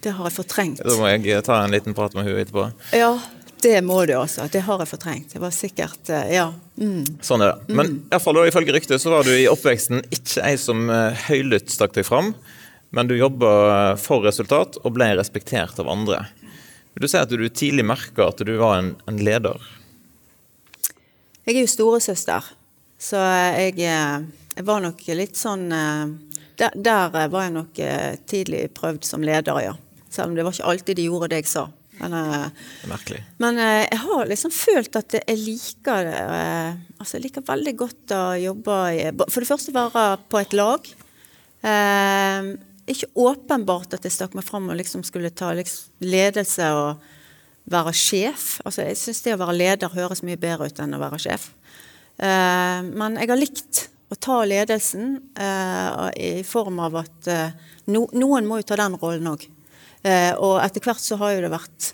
Det 0.00 0.14
har 0.16 0.30
jeg 0.30 0.36
fortrengt. 0.38 0.80
Da 0.80 0.96
må 0.96 1.10
jeg 1.12 1.44
ta 1.44 1.58
en 1.60 1.74
liten 1.74 1.96
prat 1.96 2.14
med 2.16 2.24
henne 2.24 2.40
etterpå. 2.46 2.70
Ja, 2.96 3.12
Det 3.60 3.82
må 3.84 3.98
du 4.08 4.14
altså. 4.16 4.46
Det 4.48 4.62
har 4.64 4.80
jeg 4.80 4.88
fortrengt. 4.88 5.32
Det 5.34 5.40
var 5.42 5.52
sikkert 5.52 6.08
eh, 6.08 6.30
Ja. 6.32 6.46
Mm. 6.80 7.04
Sånn 7.20 7.42
er 7.44 7.50
det. 7.52 7.74
Men 7.76 7.98
i 8.08 8.20
fall 8.24 8.38
da, 8.38 8.46
ifølge 8.48 8.72
ryktet 8.72 9.02
så 9.02 9.10
var 9.12 9.26
du 9.28 9.34
i 9.34 9.48
oppveksten 9.50 10.00
ikke 10.08 10.46
ei 10.48 10.54
som 10.56 10.88
eh, 10.88 11.26
høylytt 11.26 11.68
stakk 11.68 11.92
deg 11.92 12.06
fram, 12.08 12.32
men 12.96 13.10
du 13.10 13.18
jobba 13.18 13.50
for 14.00 14.24
resultat 14.24 14.78
og 14.80 14.94
ble 14.96 15.10
respektert 15.18 15.76
av 15.76 15.90
andre. 15.92 16.22
Vil 16.94 17.04
du 17.04 17.10
si 17.12 17.20
at 17.20 17.28
du 17.28 17.44
tidlig 17.52 17.84
merka 17.84 18.30
at 18.30 18.40
du 18.40 18.54
var 18.56 18.78
en, 18.78 18.94
en, 19.04 19.20
leder? 19.20 19.60
Jeg 21.44 21.58
er 21.58 21.60
jo 21.60 21.74
storesøster, 21.74 22.48
så 22.96 23.20
jeg, 23.60 23.76
eh, 23.84 24.24
jeg, 24.56 24.64
var 24.64 24.80
nok 24.80 25.04
litt 25.20 25.36
sånn 25.36 25.68
der, 25.68 26.72
der, 26.72 27.12
var 27.12 27.44
jeg 27.44 27.56
nok 27.58 27.84
tidlig 28.24 28.64
prøvd 28.80 29.04
som 29.04 29.20
leder, 29.24 29.60
ja. 29.68 29.76
Selv 30.10 30.30
om 30.30 30.38
det 30.38 30.46
var 30.46 30.56
ikke 30.56 30.72
alltid 30.72 30.98
de 30.98 31.06
gjorde 31.06 31.30
det 31.32 31.44
jeg 31.44 31.52
sa. 31.52 31.68
Men, 32.00 32.14
Merkelig. 32.88 33.20
Men 33.42 33.58
eh, 33.60 33.82
jeg 33.84 34.00
har 34.06 34.28
liksom 34.30 34.52
følt 34.54 34.96
at 34.96 35.18
jeg 35.18 35.36
liker 35.36 36.06
det. 36.08 36.22
Eh, 36.40 36.80
altså 36.96 37.18
jeg 37.18 37.26
liker 37.26 37.44
veldig 37.44 37.74
godt 37.76 38.14
å 38.16 38.22
jobbe 38.40 38.78
i 38.96 39.04
For 39.26 39.42
det 39.44 39.50
første 39.50 39.74
være 39.76 40.06
på 40.32 40.40
et 40.40 40.56
lag. 40.56 40.88
Eh, 41.60 42.50
ikke 42.90 43.10
åpenbart 43.20 43.94
at 43.94 44.06
jeg 44.06 44.16
stakk 44.16 44.34
meg 44.34 44.46
fram 44.48 44.70
og 44.72 44.78
liksom 44.80 45.04
skulle 45.06 45.30
ta 45.36 45.52
liksom, 45.54 45.92
ledelse 46.02 46.72
og 46.74 47.04
være 47.70 47.94
sjef. 47.94 48.56
Altså 48.64 48.88
jeg 48.88 48.98
syns 48.98 49.22
det 49.26 49.36
å 49.36 49.42
være 49.44 49.58
leder 49.58 49.94
høres 49.94 50.24
mye 50.26 50.40
bedre 50.40 50.70
ut 50.70 50.82
enn 50.82 50.96
å 50.96 51.02
være 51.02 51.20
sjef. 51.22 51.50
Eh, 52.20 52.80
men 52.90 53.20
jeg 53.20 53.30
har 53.30 53.40
likt 53.40 53.86
å 54.10 54.18
ta 54.18 54.40
ledelsen 54.48 55.14
eh, 55.38 56.08
i 56.18 56.32
form 56.46 56.80
av 56.82 56.98
at 57.04 57.30
eh, 57.30 57.56
no, 57.92 58.06
noen 58.16 58.48
må 58.48 58.60
jo 58.60 58.70
ta 58.72 58.80
den 58.80 58.98
rollen 59.00 59.30
òg. 59.30 59.46
Eh, 60.02 60.32
og 60.40 60.60
etter 60.64 60.84
hvert 60.84 61.02
så 61.02 61.18
har 61.20 61.34
jo 61.34 61.42
det 61.44 61.52
vært 61.52 61.90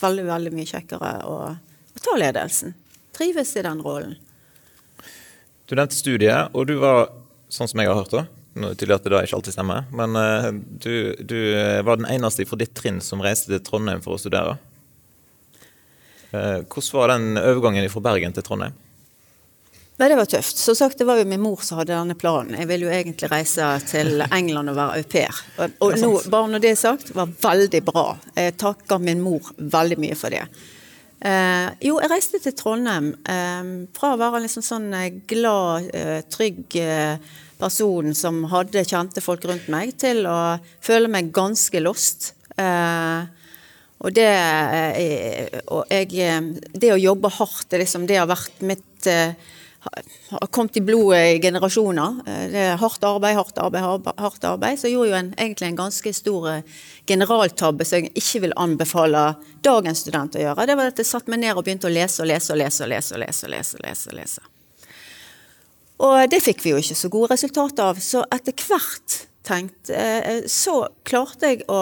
veldig, 0.00 0.26
veldig 0.28 0.52
mye 0.54 0.70
kjekkere 0.70 1.14
å, 1.26 1.36
å 1.54 2.02
ta 2.04 2.16
ledelsen. 2.18 2.76
Trives 3.16 3.54
i 3.58 3.64
den 3.66 3.82
rollen. 3.84 4.14
Du 5.66 5.76
nevnte 5.78 5.98
studiet, 5.98 6.54
og 6.54 6.66
du 6.70 6.76
var, 6.82 7.10
sånn 7.52 7.70
som 7.70 7.82
jeg 7.82 7.90
har 7.90 7.98
hørt 7.98 8.14
det, 8.14 8.24
tydelig 8.54 8.96
at 8.96 9.06
det 9.06 9.12
da 9.12 9.22
ikke 9.22 9.38
alltid 9.38 9.54
stemmer, 9.54 9.84
men 9.94 10.16
uh, 10.18 10.48
du, 10.50 11.14
du, 11.22 11.36
var 11.86 12.00
den 12.00 12.08
eneste 12.10 12.46
fra 12.50 12.58
ditt 12.58 12.72
trinn 12.74 12.98
som 13.04 13.22
reiste 13.22 13.52
til 13.52 13.62
Trondheim 13.62 14.02
for 14.02 14.16
å 14.16 14.20
studere. 14.20 14.56
Hvordan 16.30 16.90
var 16.94 17.12
den 17.12 17.38
overgangen 17.38 17.86
fra 17.90 18.02
Bergen 18.06 18.34
til 18.34 18.46
Trondheim? 18.46 18.74
Nei, 20.00 20.08
Det 20.08 20.16
var 20.16 20.28
tøft. 20.32 20.56
Som 20.56 20.74
sagt, 20.78 20.96
det 20.98 21.04
var 21.04 21.18
jo 21.20 21.26
min 21.28 21.42
mor 21.44 21.60
som 21.60 21.76
hadde 21.76 21.92
denne 21.92 22.16
planen. 22.16 22.56
Jeg 22.56 22.70
ville 22.70 22.86
jo 22.86 22.92
egentlig 22.94 23.28
reise 23.28 23.66
til 23.84 24.22
England 24.38 24.72
og 24.72 24.78
være 24.78 25.00
au 25.02 25.08
pair. 25.12 25.40
Og, 25.60 25.96
nå, 26.00 26.12
bare 26.32 26.48
når 26.54 26.62
det 26.64 26.70
er 26.72 26.78
sagt, 26.80 27.12
var 27.12 27.28
veldig 27.42 27.82
bra. 27.84 28.04
Jeg 28.32 28.56
takker 28.62 29.02
min 29.02 29.20
mor 29.20 29.52
veldig 29.60 29.98
mye 30.00 30.16
for 30.16 30.32
det. 30.32 30.46
Eh, 31.20 31.66
jo, 31.84 31.98
jeg 32.00 32.08
reiste 32.14 32.40
til 32.40 32.56
Trondheim 32.56 33.10
eh, 33.28 33.68
fra 33.92 34.14
å 34.14 34.20
være 34.22 34.40
en 34.40 34.46
liksom 34.46 34.64
sånn 34.64 34.88
eh, 34.96 35.20
glad, 35.28 35.90
eh, 35.92 36.22
trygg 36.32 36.80
eh, 36.80 37.36
person 37.60 38.14
som 38.16 38.40
hadde 38.48 38.86
kjente 38.88 39.20
folk 39.20 39.44
rundt 39.50 39.68
meg, 39.68 39.92
til 40.00 40.24
å 40.24 40.56
føle 40.80 41.12
meg 41.12 41.28
ganske 41.36 41.84
lost. 41.84 42.32
Eh, 42.56 43.20
og 44.00 44.16
det, 44.16 44.32
og 45.68 45.90
jeg, 45.92 46.36
det 46.72 46.94
å 46.94 47.02
jobbe 47.02 47.28
hardt, 47.36 47.74
liksom, 47.76 48.08
det 48.08 48.16
har 48.16 48.30
vært 48.30 48.62
mitt 48.64 49.10
har 49.80 50.46
kommet 50.46 50.76
i 50.76 50.80
blodet 50.80 51.36
i 51.36 51.38
generasjoner. 51.40 52.20
Eh, 52.26 52.44
det 52.52 52.64
er 52.72 52.80
hardt 52.80 53.04
arbeid, 53.04 53.36
hardt 53.36 53.58
arbeid, 53.58 54.10
hardt 54.20 54.44
arbeid. 54.44 54.78
Så 54.78 54.88
jeg 54.88 54.96
gjorde 54.96 55.10
jo 55.10 55.16
en, 55.16 55.30
egentlig 55.38 55.70
en 55.70 55.78
ganske 55.78 56.12
stor 56.14 56.48
eh, 56.50 56.80
generaltabbe 57.08 57.86
som 57.88 58.02
jeg 58.02 58.12
ikke 58.20 58.44
vil 58.44 58.56
anbefale 58.60 59.24
dagens 59.64 60.04
student 60.04 60.36
å 60.36 60.44
gjøre. 60.44 60.68
Det 60.68 60.76
var 60.76 60.92
at 60.92 61.00
jeg 61.00 61.08
satte 61.08 61.32
meg 61.32 61.42
ned 61.44 61.56
og 61.56 61.64
begynte 61.64 61.88
å 61.88 61.94
lese 61.94 62.20
og 62.22 62.28
lese 62.28 62.52
og 62.52 62.60
lese 62.60 62.84
og 62.84 62.92
lese. 62.92 63.14
Og 63.16 63.24
lese 63.24 63.46
og 63.48 63.54
lese 63.54 63.78
og 63.78 63.86
lese, 63.86 64.12
og 64.12 64.18
lese. 64.20 64.46
Og 66.00 66.20
det 66.32 66.42
fikk 66.44 66.62
vi 66.64 66.74
jo 66.74 66.80
ikke 66.80 67.00
så 67.00 67.12
gode 67.12 67.32
resultater 67.32 67.88
av. 67.88 68.04
Så 68.04 68.24
etter 68.36 68.68
hvert 68.68 69.18
tenkte 69.48 69.96
eh, 69.96 70.44
Så 70.48 70.82
klarte 71.08 71.54
jeg 71.54 71.64
å, 71.72 71.80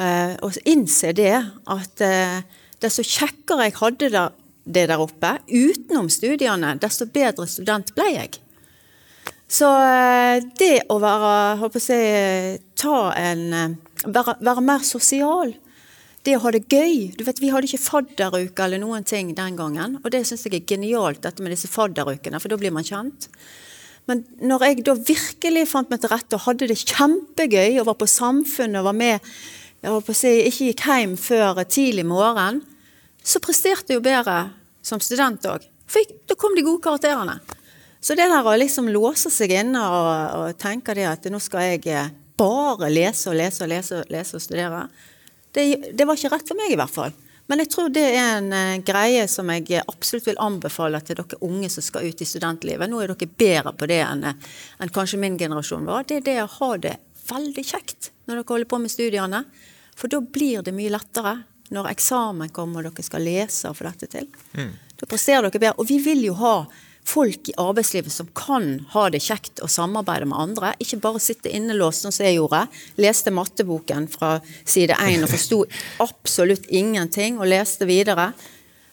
å 0.00 0.52
innse 0.64 1.12
det 1.12 1.34
at 1.68 2.00
desto 2.82 3.04
kjekkere 3.04 3.68
jeg 3.68 3.76
hadde 3.76 4.08
det 4.16 4.28
det 4.64 4.86
der 4.90 5.02
oppe, 5.02 5.36
utenom 5.48 6.08
studiene, 6.12 6.76
desto 6.80 7.08
bedre 7.10 7.48
student 7.50 7.94
ble 7.96 8.08
jeg. 8.14 8.38
Så 9.52 9.68
eh, 9.68 10.44
det 10.58 10.86
å 10.92 10.98
være 11.02 11.32
håper 11.60 11.88
jeg, 11.92 12.60
ta 12.78 13.10
en 13.18 13.42
eh, 13.52 13.74
være, 14.06 14.38
være, 14.40 14.64
mer 14.64 14.84
sosial, 14.86 15.52
det 16.22 16.36
å 16.38 16.44
ha 16.44 16.52
det 16.54 16.68
gøy 16.70 17.16
Du 17.18 17.24
vet, 17.26 17.40
Vi 17.42 17.50
hadde 17.50 17.66
ikke 17.66 17.82
fadderuke 17.82 18.62
eller 18.62 18.78
noen 18.78 19.04
ting 19.04 19.32
den 19.34 19.58
gangen, 19.58 19.98
og 20.00 20.12
det 20.14 20.22
syns 20.28 20.46
jeg 20.46 20.60
er 20.60 20.68
genialt, 20.70 21.24
dette 21.26 21.42
med 21.42 21.52
disse 21.52 21.70
fadderukene, 21.70 22.40
for 22.40 22.52
da 22.52 22.60
blir 22.60 22.72
man 22.74 22.86
kjent. 22.86 23.26
Men 24.10 24.22
når 24.42 24.64
jeg 24.66 24.84
da 24.86 24.94
virkelig 24.98 25.66
fant 25.70 25.90
meg 25.90 26.00
til 26.02 26.10
rette 26.10 26.38
og 26.38 26.46
hadde 26.46 26.70
det 26.70 26.78
kjempegøy 26.80 27.80
og 27.82 27.90
var 27.90 27.98
på 28.00 28.08
Samfunnet 28.10 28.80
og 28.80 28.88
var 28.88 28.98
med 28.98 29.34
jeg 29.82 29.90
håper 29.90 30.14
si, 30.14 30.30
ikke 30.46 30.66
gikk 30.70 30.82
hjem 30.86 31.14
før 31.18 31.64
tidlig 31.66 32.04
morgen, 32.06 32.60
så 33.22 33.40
presterte 33.42 33.92
jeg 33.92 34.00
jo 34.00 34.04
bedre 34.04 34.36
som 34.82 35.00
student 35.02 35.46
òg. 35.46 35.66
Da 36.28 36.36
kom 36.38 36.54
de 36.56 36.64
gode 36.64 36.82
karakterene. 36.84 37.38
Så 38.02 38.16
det 38.18 38.26
der 38.26 38.46
å 38.46 38.54
liksom 38.58 38.88
låse 38.90 39.30
seg 39.30 39.52
inne 39.54 39.78
og, 39.78 40.38
og 40.38 40.58
tenke 40.58 40.94
det 40.98 41.06
at 41.06 41.28
nå 41.30 41.38
skal 41.42 41.68
jeg 41.70 41.84
eh, 41.92 42.08
bare 42.38 42.88
lese 42.90 43.30
og 43.30 43.36
lese 43.38 43.62
og 43.62 43.70
lese, 43.70 44.00
lese 44.10 44.38
og 44.38 44.42
studere, 44.42 44.86
det, 45.54 45.92
det, 45.92 46.06
var 46.08 46.18
ikke 46.18 46.32
rett 46.32 46.48
for 46.48 46.58
meg 46.58 46.72
i 46.72 46.78
hvert 46.80 46.90
fall. 46.90 47.14
Men 47.50 47.62
jeg 47.62 47.70
tror 47.74 47.92
det 47.92 48.04
er 48.08 48.38
en 48.38 48.48
uh, 48.54 48.80
greie 48.82 49.26
som 49.28 49.50
jeg 49.52 49.82
absolutt 49.82 50.30
vil 50.30 50.40
anbefale 50.40 50.98
til 51.04 51.18
dere 51.20 51.38
unge 51.44 51.68
som 51.70 51.84
skal 51.84 52.08
ut 52.08 52.22
i 52.24 52.26
studentlivet. 52.26 52.90
Nå 52.90 53.02
er 53.02 53.12
dere 53.12 53.28
bedre 53.28 53.74
på 53.76 53.88
det 53.90 54.00
enn, 54.06 54.24
uh, 54.24 54.58
enn 54.80 54.94
kanskje 54.94 55.20
min 55.20 55.36
generasjon 55.38 55.86
var. 55.86 56.06
Det 56.08 56.22
er 56.22 56.26
det 56.26 56.38
å 56.42 56.50
ha 56.56 56.70
det 56.80 56.96
veldig 57.28 57.64
kjekt 57.68 58.10
når 58.26 58.40
dere 58.40 58.54
holder 58.54 58.70
på 58.72 58.82
med 58.82 58.94
studiene. 58.94 59.44
For 59.98 60.10
da 60.10 60.22
blir 60.24 60.64
det 60.64 60.74
mye 60.74 60.94
lettere 60.94 61.36
når 61.72 61.90
eksamen 61.94 62.52
kommer 62.54 62.86
og 62.86 62.92
dere 62.92 63.06
skal 63.06 63.24
lese 63.26 63.70
og 63.70 63.78
få 63.78 63.88
dette 63.88 64.08
til. 64.12 64.28
Mm. 64.58 64.72
Da 65.00 65.08
presterer 65.10 65.48
dere 65.48 65.58
bedre. 65.58 65.78
Og 65.80 65.88
vi 65.88 65.98
vil 66.04 66.24
jo 66.28 66.36
ha 66.40 66.56
folk 67.04 67.48
i 67.50 67.54
arbeidslivet 67.58 68.12
som 68.12 68.28
kan 68.38 68.84
ha 68.92 69.08
det 69.10 69.22
kjekt 69.24 69.62
og 69.64 69.70
samarbeide 69.72 70.28
med 70.30 70.38
andre. 70.38 70.72
Ikke 70.82 71.00
bare 71.02 71.22
sitte 71.22 71.50
innelåst, 71.50 72.04
sånn 72.04 72.14
som 72.14 72.26
jeg 72.28 72.38
gjorde. 72.38 72.64
Leste 73.02 73.34
matteboken 73.34 74.06
fra 74.12 74.36
side 74.62 74.96
én 75.02 75.24
og 75.26 75.32
forsto 75.32 75.64
absolutt 76.06 76.68
ingenting, 76.70 77.40
og 77.40 77.50
leste 77.50 77.88
videre. 77.90 78.30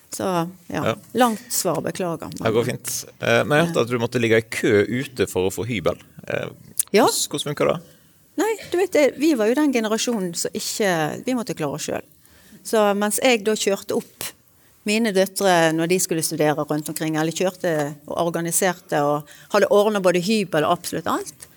Så 0.09 0.25
ja, 0.25 0.81
ja. 0.81 0.95
langt 1.21 1.53
svar, 1.53 1.83
beklager. 1.85 2.33
Det 2.33 2.53
går 2.55 2.65
fint. 2.71 2.95
Eh, 3.19 3.43
men 3.45 3.59
jeg 3.59 3.67
hørte 3.67 3.85
at 3.85 3.93
du 3.93 3.99
måtte 4.01 4.21
ligge 4.21 4.41
i 4.41 4.47
kø 4.49 4.73
ute 4.89 5.29
for 5.29 5.49
å 5.49 5.53
få 5.53 5.67
hybel. 5.69 6.01
Eh, 6.25 6.49
ja. 6.97 7.05
Hvordan 7.05 7.51
funker 7.51 7.69
det? 7.69 7.77
Nei, 8.39 8.53
du 8.71 8.79
vet, 8.79 8.95
Vi 9.19 9.33
var 9.37 9.51
jo 9.51 9.57
den 9.57 9.73
generasjonen 9.75 10.31
som 10.37 10.53
ikke 10.55 10.89
Vi 11.25 11.35
måtte 11.35 11.53
klare 11.59 11.77
oss 11.77 11.89
sjøl. 11.89 12.05
Så 12.69 12.81
mens 12.97 13.17
jeg 13.23 13.41
da 13.45 13.55
kjørte 13.57 13.97
opp 13.97 14.27
mine 14.87 15.11
døtre 15.13 15.71
når 15.75 15.89
de 15.91 15.99
skulle 16.01 16.25
studere 16.25 16.65
rundt 16.69 16.89
omkring, 16.91 17.17
eller 17.17 17.35
kjørte 17.35 17.73
og 18.07 18.17
organiserte 18.27 19.01
og 19.05 19.29
hadde 19.53 19.69
ordna 19.73 20.01
både 20.03 20.21
hybel 20.25 20.65
og 20.67 20.77
absolutt 20.77 21.09
alt, 21.09 21.47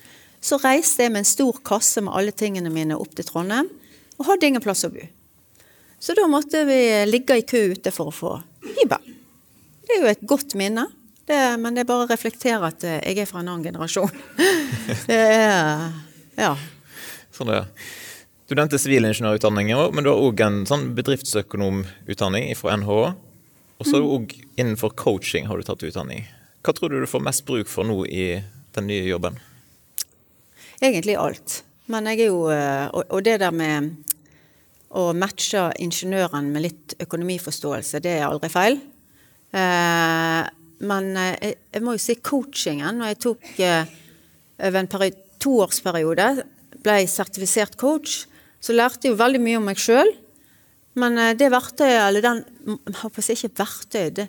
så 0.43 0.59
reiste 0.59 1.05
jeg 1.05 1.13
med 1.13 1.23
en 1.23 1.29
stor 1.29 1.59
kasse 1.65 2.03
med 2.03 2.15
alle 2.17 2.33
tingene 2.35 2.71
mine 2.73 2.97
opp 2.99 3.13
til 3.15 3.27
Trondheim, 3.27 3.69
og 4.17 4.27
hadde 4.27 4.49
ingen 4.49 4.63
plass 4.63 4.83
å 4.85 4.91
bo. 4.93 5.05
Så 6.03 6.15
da 6.17 6.25
måtte 6.27 6.65
vi 6.67 6.79
ligge 7.07 7.37
i 7.39 7.45
kø 7.47 7.61
ute 7.77 7.93
for 7.95 8.11
å 8.11 8.15
få 8.15 8.33
hybel. 8.65 9.13
Det 9.83 9.95
er 9.95 10.03
jo 10.03 10.11
et 10.11 10.27
godt 10.27 10.57
minne, 10.59 10.87
det, 11.29 11.39
men 11.61 11.77
det 11.77 11.87
bare 11.87 12.09
reflekterer 12.09 12.65
at 12.67 12.83
jeg 12.83 13.21
er 13.21 13.29
fra 13.29 13.39
en 13.39 13.53
annen 13.53 13.63
generasjon. 13.63 14.11
det 15.09 15.19
er, 15.19 15.85
ja. 16.35 16.55
Sånn 17.33 17.53
det 17.53 17.61
er. 17.61 17.93
Du 18.43 18.57
nevnte 18.59 18.75
sivilingeniørutdanning, 18.75 19.69
men 19.95 20.03
du 20.03 20.09
har 20.11 20.19
òg 20.19 20.41
en 20.43 20.63
sånn 20.67 20.89
bedriftsøkonomutdanning 20.97 22.49
fra 22.59 22.73
NHH. 22.75 23.13
Og 23.79 23.87
så 23.87 24.01
òg 24.03 24.33
innenfor 24.59 24.91
coaching 24.99 25.47
har 25.47 25.59
du 25.59 25.63
tatt 25.63 25.85
utdanning. 25.87 26.25
Hva 26.63 26.73
tror 26.75 26.91
du 26.91 26.99
du 26.99 27.07
får 27.07 27.23
mest 27.23 27.45
bruk 27.47 27.71
for 27.71 27.87
nå 27.87 28.01
i 28.03 28.25
den 28.75 28.89
nye 28.89 29.05
jobben? 29.07 29.39
Egentlig 30.83 31.15
alt. 31.19 31.61
Men 31.91 32.09
jeg 32.11 32.25
er 32.25 32.29
jo 32.31 32.47
eh, 32.51 32.87
Og 32.91 33.23
det 33.23 33.37
der 33.43 33.55
med 33.55 33.91
å 34.93 35.09
matche 35.17 35.69
ingeniøren 35.81 36.51
med 36.53 36.63
litt 36.67 36.95
økonomiforståelse, 37.03 38.03
det 38.03 38.17
er 38.17 38.27
aldri 38.27 38.51
feil. 38.51 38.77
Eh, 39.55 40.43
men 40.83 41.09
eh, 41.17 41.55
jeg 41.71 41.83
må 41.83 41.95
jo 41.95 42.03
si 42.03 42.19
coachingen. 42.19 42.99
Når 42.99 43.13
jeg 43.13 43.21
tok 43.23 43.49
over 44.67 44.79
en 44.83 44.93
toårsperiode, 45.43 46.29
ble 46.83 46.99
sertifisert 47.07 47.79
coach, 47.79 48.27
så 48.63 48.75
lærte 48.75 49.07
jeg 49.07 49.13
jo 49.13 49.19
veldig 49.19 49.41
mye 49.43 49.59
om 49.59 49.67
meg 49.67 49.81
sjøl. 49.81 50.11
Men 50.99 51.17
eh, 51.19 51.35
det 51.37 51.51
verktøyet, 51.53 51.99
eller 52.07 52.23
den 52.23 52.43
jeg 53.19 53.37
ikke 53.37 53.63
verktøy, 53.63 54.09
det, 54.19 54.27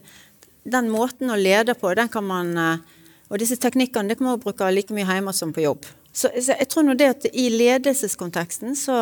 den 0.64 0.88
måten 0.92 1.30
å 1.30 1.38
lede 1.38 1.76
på, 1.78 1.92
den 1.94 2.10
kan 2.12 2.24
man 2.26 2.54
eh, 2.58 3.00
Og 3.32 3.40
disse 3.40 3.56
teknikkene 3.56 4.10
det 4.10 4.18
kan 4.18 4.28
man 4.28 4.40
bruke 4.40 4.66
like 4.70 4.94
mye 4.94 5.06
hjemme 5.08 5.32
som 5.32 5.52
på 5.52 5.62
jobb. 5.64 5.86
Så, 6.12 6.28
så 6.44 6.54
jeg 6.54 6.68
tror 6.70 6.84
nå 6.86 6.94
det 6.94 7.08
at 7.10 7.24
i 7.32 7.48
ledelseskonteksten 7.50 8.76
så 8.78 8.98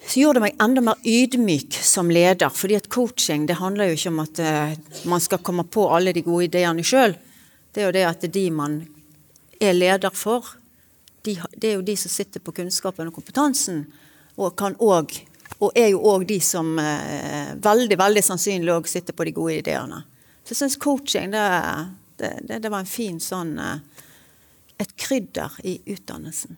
så 0.00 0.20
gjorde 0.20 0.40
det 0.40 0.44
meg 0.46 0.62
enda 0.64 0.82
mer 0.84 1.00
ydmyk 1.04 1.76
som 1.84 2.10
leder. 2.10 2.48
fordi 2.48 2.76
at 2.76 2.88
coaching 2.88 3.46
det 3.46 3.58
handler 3.60 3.90
jo 3.90 3.98
ikke 3.98 4.08
om 4.08 4.20
at 4.22 4.40
uh, 4.40 4.72
man 5.04 5.20
skal 5.20 5.42
komme 5.44 5.64
på 5.64 5.88
alle 5.92 6.12
de 6.12 6.22
gode 6.22 6.46
ideene 6.48 6.84
sjøl. 6.84 7.14
Det 7.72 7.82
er 7.82 7.86
jo 7.86 7.92
det 7.92 8.06
at 8.08 8.32
de 8.32 8.50
man 8.50 8.80
er 9.60 9.76
leder 9.76 10.10
for, 10.16 10.56
de, 11.26 11.36
det 11.56 11.72
er 11.72 11.78
jo 11.78 11.86
de 11.86 11.96
som 12.00 12.12
sitter 12.12 12.42
på 12.42 12.54
kunnskapen 12.56 13.10
og 13.10 13.16
kompetansen, 13.16 13.84
og 14.40 14.56
kan 14.58 14.76
òg 14.80 15.18
og 15.60 15.76
er 15.76 15.90
jo 15.92 16.00
òg 16.08 16.24
de 16.28 16.38
som 16.40 16.78
eh, 16.80 17.52
veldig 17.60 17.98
veldig 18.00 18.22
sannsynlig 18.24 18.72
òg 18.72 18.86
sitter 18.88 19.16
på 19.16 19.26
de 19.28 19.34
gode 19.36 19.58
ideene. 19.58 19.98
Så 20.40 20.54
jeg 20.54 20.60
syns 20.62 20.78
coaching 20.80 21.34
det, 21.34 21.46
det, 22.16 22.30
det, 22.48 22.60
det, 22.64 22.70
var 22.72 22.80
en 22.80 22.88
fin 22.88 23.18
sånn 23.20 23.58
eh, 23.60 24.06
et 24.80 24.94
krydder 24.96 25.58
i 25.68 25.76
utdannelsen. 25.84 26.56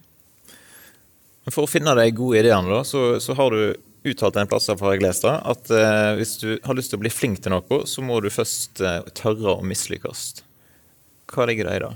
For 1.51 1.65
å 1.65 1.71
finne 1.71 1.97
de 1.99 2.07
gode 2.15 2.45
ideene, 2.45 2.71
da, 2.71 2.85
så, 2.87 3.17
så 3.19 3.35
har 3.35 3.51
du 3.51 3.75
uttalt 4.07 4.39
en 4.39 4.51
plass 4.51 4.71
har 4.71 4.95
jeg 4.95 5.03
lest 5.03 5.27
at 5.27 5.75
eh, 5.75 6.15
hvis 6.19 6.37
du 6.43 6.49
har 6.63 6.79
lyst 6.79 6.93
til 6.93 7.01
å 7.01 7.03
bli 7.03 7.11
flink 7.11 7.43
til 7.43 7.55
noe, 7.55 7.83
så 7.87 8.03
må 8.07 8.21
du 8.23 8.31
først 8.31 8.83
eh, 8.83 9.03
tørre 9.19 9.57
å 9.57 9.67
mislykkes. 9.67 10.25
Hva 11.33 11.47
ligger 11.51 11.71
det 11.71 11.77
i 11.77 11.85
det? 11.87 11.93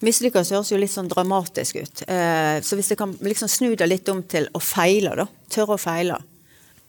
Mislykkes 0.00 0.54
høres 0.54 0.70
jo 0.72 0.78
litt 0.80 0.92
sånn 0.92 1.10
dramatisk 1.10 1.76
ut. 1.82 2.02
Eh, 2.08 2.58
så 2.64 2.76
hvis 2.78 2.88
jeg 2.92 2.98
kan 3.00 3.12
liksom 3.20 3.50
snu 3.52 3.74
det 3.76 3.88
litt 3.88 4.08
om 4.08 4.22
til 4.24 4.48
å 4.56 4.62
feile, 4.64 5.12
da. 5.18 5.26
Tørre 5.52 5.76
å 5.76 5.80
feile. 5.80 6.16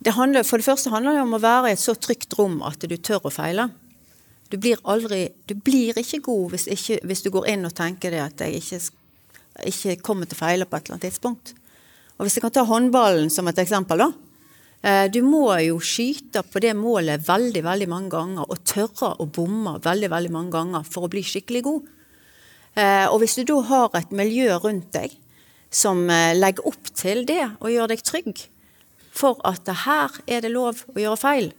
Det 0.02 0.16
handler, 0.16 0.46
for 0.48 0.58
det 0.58 0.66
første 0.66 0.90
handler 0.94 1.20
det 1.20 1.26
om 1.26 1.36
å 1.38 1.42
være 1.44 1.70
i 1.70 1.76
et 1.76 1.82
så 1.82 1.94
trygt 2.00 2.34
rom 2.40 2.62
at 2.66 2.82
du 2.88 2.96
tør 2.98 3.28
å 3.28 3.34
feile. 3.34 3.68
Du 4.52 4.58
blir 4.58 4.80
aldri 4.84 5.30
Du 5.48 5.54
blir 5.56 5.96
ikke 5.96 6.20
god 6.26 6.56
hvis, 6.56 6.68
ikke, 6.68 7.00
hvis 7.08 7.22
du 7.24 7.30
går 7.32 7.52
inn 7.54 7.68
og 7.68 7.76
tenker 7.76 8.12
det 8.12 8.24
at 8.24 8.42
jeg 8.44 8.60
ikke, 8.60 8.80
ikke 9.70 10.00
kommer 10.04 10.28
til 10.28 10.40
å 10.40 10.42
feile 10.42 10.68
på 10.68 10.76
et 10.78 10.88
eller 10.88 10.98
annet 10.98 11.08
tidspunkt. 11.10 11.54
Og 12.18 12.26
Hvis 12.26 12.38
jeg 12.38 12.46
kan 12.46 12.56
ta 12.56 12.66
håndballen 12.68 13.32
som 13.34 13.48
et 13.48 13.60
eksempel, 13.62 14.02
da. 14.02 14.12
Eh, 14.82 15.06
du 15.14 15.22
må 15.22 15.46
jo 15.62 15.78
skyte 15.84 16.42
på 16.48 16.62
det 16.64 16.74
målet 16.78 17.28
veldig 17.28 17.64
veldig 17.66 17.88
mange 17.92 18.12
ganger 18.16 18.48
og 18.48 18.64
tørre 18.66 19.14
å 19.22 19.28
bomme 19.30 19.78
veldig 19.84 20.10
veldig 20.10 20.32
mange 20.34 20.56
ganger 20.56 20.88
for 20.88 21.06
å 21.06 21.12
bli 21.12 21.22
skikkelig 21.26 21.64
god. 21.68 21.90
Eh, 22.76 23.08
og 23.12 23.20
Hvis 23.20 23.36
du 23.36 23.44
da 23.48 23.60
har 23.68 23.98
et 24.00 24.12
miljø 24.16 24.56
rundt 24.64 24.94
deg 24.96 25.18
som 25.72 26.06
eh, 26.10 26.36
legger 26.38 26.68
opp 26.68 26.92
til 26.96 27.26
det 27.28 27.44
og 27.60 27.72
gjør 27.72 27.92
deg 27.92 28.04
trygg 28.04 28.46
for 29.12 29.42
at 29.44 29.68
her 29.84 30.16
er 30.28 30.44
det 30.44 30.54
lov 30.54 30.86
å 30.96 31.00
gjøre 31.00 31.20
feil, 31.20 31.50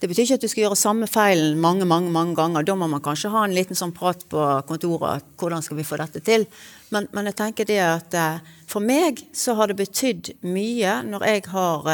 det 0.00 0.08
betyr 0.08 0.24
ikke 0.24 0.38
at 0.38 0.44
du 0.46 0.48
skal 0.48 0.62
gjøre 0.64 0.78
samme 0.80 1.06
feilen 1.10 1.58
mange 1.60 1.84
mange, 1.84 2.08
mange 2.08 2.32
ganger. 2.38 2.64
Da 2.64 2.72
må 2.72 2.88
man 2.88 3.02
kanskje 3.04 3.28
ha 3.34 3.44
en 3.44 3.52
liten 3.52 3.76
sånn 3.76 3.92
prat 3.92 4.24
på 4.32 4.46
kontoret. 4.64 5.26
Hvordan 5.36 5.60
skal 5.60 5.76
vi 5.76 5.84
få 5.84 5.98
dette 6.00 6.22
til? 6.24 6.46
Men, 6.88 7.04
men 7.12 7.28
jeg 7.28 7.36
tenker 7.36 7.68
det 7.68 7.80
at 7.84 8.16
eh, 8.16 8.54
for 8.70 8.80
meg 8.80 9.20
så 9.36 9.58
har 9.60 9.68
det 9.68 9.76
betydd 9.82 10.32
mye 10.48 11.02
når 11.04 11.26
jeg 11.28 11.44
har 11.52 11.90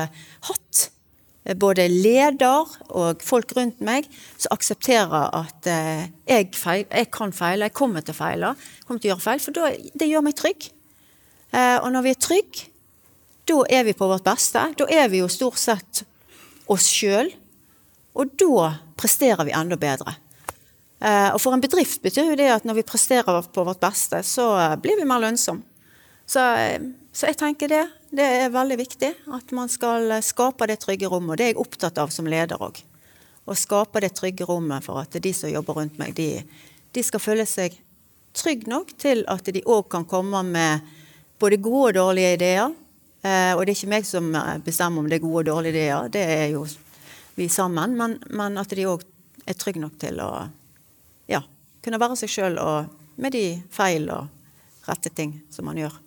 hatt 0.46 0.86
både 1.54 1.86
leder 1.90 2.66
og 2.90 3.22
folk 3.22 3.52
rundt 3.56 3.82
meg 3.84 4.08
som 4.34 4.54
aksepterer 4.54 5.28
at 5.36 5.68
eh, 5.70 6.08
jeg, 6.26 6.48
feil, 6.58 6.84
jeg, 6.90 7.10
kan 7.14 7.34
feile, 7.34 7.68
jeg 7.68 7.76
kommer 7.76 8.02
til 8.02 8.16
å 8.16 8.18
feile, 8.18 8.54
kommer 8.86 9.02
til 9.02 9.10
å 9.10 9.14
gjøre 9.14 9.26
feil. 9.26 9.44
For 9.44 9.76
det 10.00 10.08
gjør 10.10 10.26
meg 10.26 10.36
trygg. 10.38 10.68
Eh, 11.54 11.78
og 11.78 11.88
når 11.94 12.06
vi 12.06 12.14
er 12.14 12.20
trygge, 12.26 12.66
da 13.46 13.60
er 13.70 13.86
vi 13.86 13.94
på 13.94 14.08
vårt 14.10 14.26
beste. 14.26 14.64
Da 14.74 14.88
er 14.90 15.06
vi 15.12 15.22
jo 15.22 15.30
stort 15.30 15.60
sett 15.62 16.02
oss 16.72 16.88
sjøl. 16.90 17.30
Og 18.18 18.32
da 18.40 18.72
presterer 18.98 19.46
vi 19.46 19.54
enda 19.54 19.78
bedre. 19.78 20.16
Eh, 20.98 21.30
og 21.30 21.38
for 21.38 21.54
en 21.54 21.62
bedrift 21.62 22.02
betyr 22.02 22.32
jo 22.32 22.38
det 22.40 22.50
at 22.50 22.66
når 22.66 22.80
vi 22.80 22.88
presterer 22.90 23.46
på 23.54 23.66
vårt 23.68 23.82
beste, 23.84 24.24
så 24.26 24.48
blir 24.82 24.98
vi 24.98 25.06
mer 25.06 25.22
lønnsomme. 25.22 25.62
Så, 26.26 26.42
så, 27.16 27.30
jeg 27.30 27.38
tenker 27.40 27.70
det. 27.72 27.84
Det 28.12 28.24
er 28.42 28.52
veldig 28.52 28.76
viktig 28.76 29.08
at 29.32 29.52
man 29.56 29.70
skal 29.72 30.12
skape 30.20 30.68
det 30.68 30.82
trygge 30.82 31.08
rommet. 31.08 31.32
Og 31.32 31.40
det 31.40 31.46
er 31.46 31.52
jeg 31.54 31.62
opptatt 31.62 32.00
av 32.02 32.12
som 32.12 32.28
leder 32.28 32.60
òg. 32.60 32.82
Å 33.48 33.56
skape 33.56 34.02
det 34.04 34.12
trygge 34.18 34.44
rommet 34.44 34.84
for 34.84 35.00
at 35.00 35.16
de 35.22 35.32
som 35.32 35.48
jobber 35.48 35.78
rundt 35.80 35.96
meg, 36.00 36.12
de, 36.18 36.42
de 36.92 37.04
skal 37.06 37.22
føle 37.22 37.46
seg 37.48 37.78
trygge 38.36 38.68
nok 38.68 38.92
til 39.00 39.24
at 39.32 39.48
de 39.48 39.64
òg 39.64 39.88
kan 39.96 40.04
komme 40.04 40.42
med 40.44 40.84
både 41.40 41.60
gode 41.64 41.94
og 41.94 41.98
dårlige 42.00 42.36
ideer. 42.36 42.76
Eh, 43.24 43.52
og 43.56 43.64
det 43.64 43.72
er 43.72 43.78
ikke 43.78 43.94
meg 43.96 44.08
som 44.08 44.30
bestemmer 44.66 45.00
om 45.00 45.08
det 45.08 45.16
er 45.16 45.24
gode 45.24 45.46
og 45.46 45.50
dårlige 45.54 45.76
ideer. 45.78 46.12
Det 46.12 46.24
er 46.36 46.46
jo 46.52 46.66
vi 47.36 47.48
sammen, 47.52 47.96
men, 47.96 48.20
men 48.28 48.60
at 48.60 48.76
de 48.76 48.88
òg 48.88 49.04
er 49.46 49.56
trygge 49.56 49.80
nok 49.80 49.96
til 50.00 50.20
å 50.20 50.30
ja, 51.32 51.40
kunne 51.80 52.00
være 52.02 52.20
seg 52.20 52.32
sjøl 52.32 52.60
med 53.16 53.32
de 53.32 53.46
feil 53.72 54.10
og 54.12 54.28
rette 54.88 55.12
ting 55.16 55.38
som 55.52 55.68
man 55.68 55.80
gjør. 55.80 56.02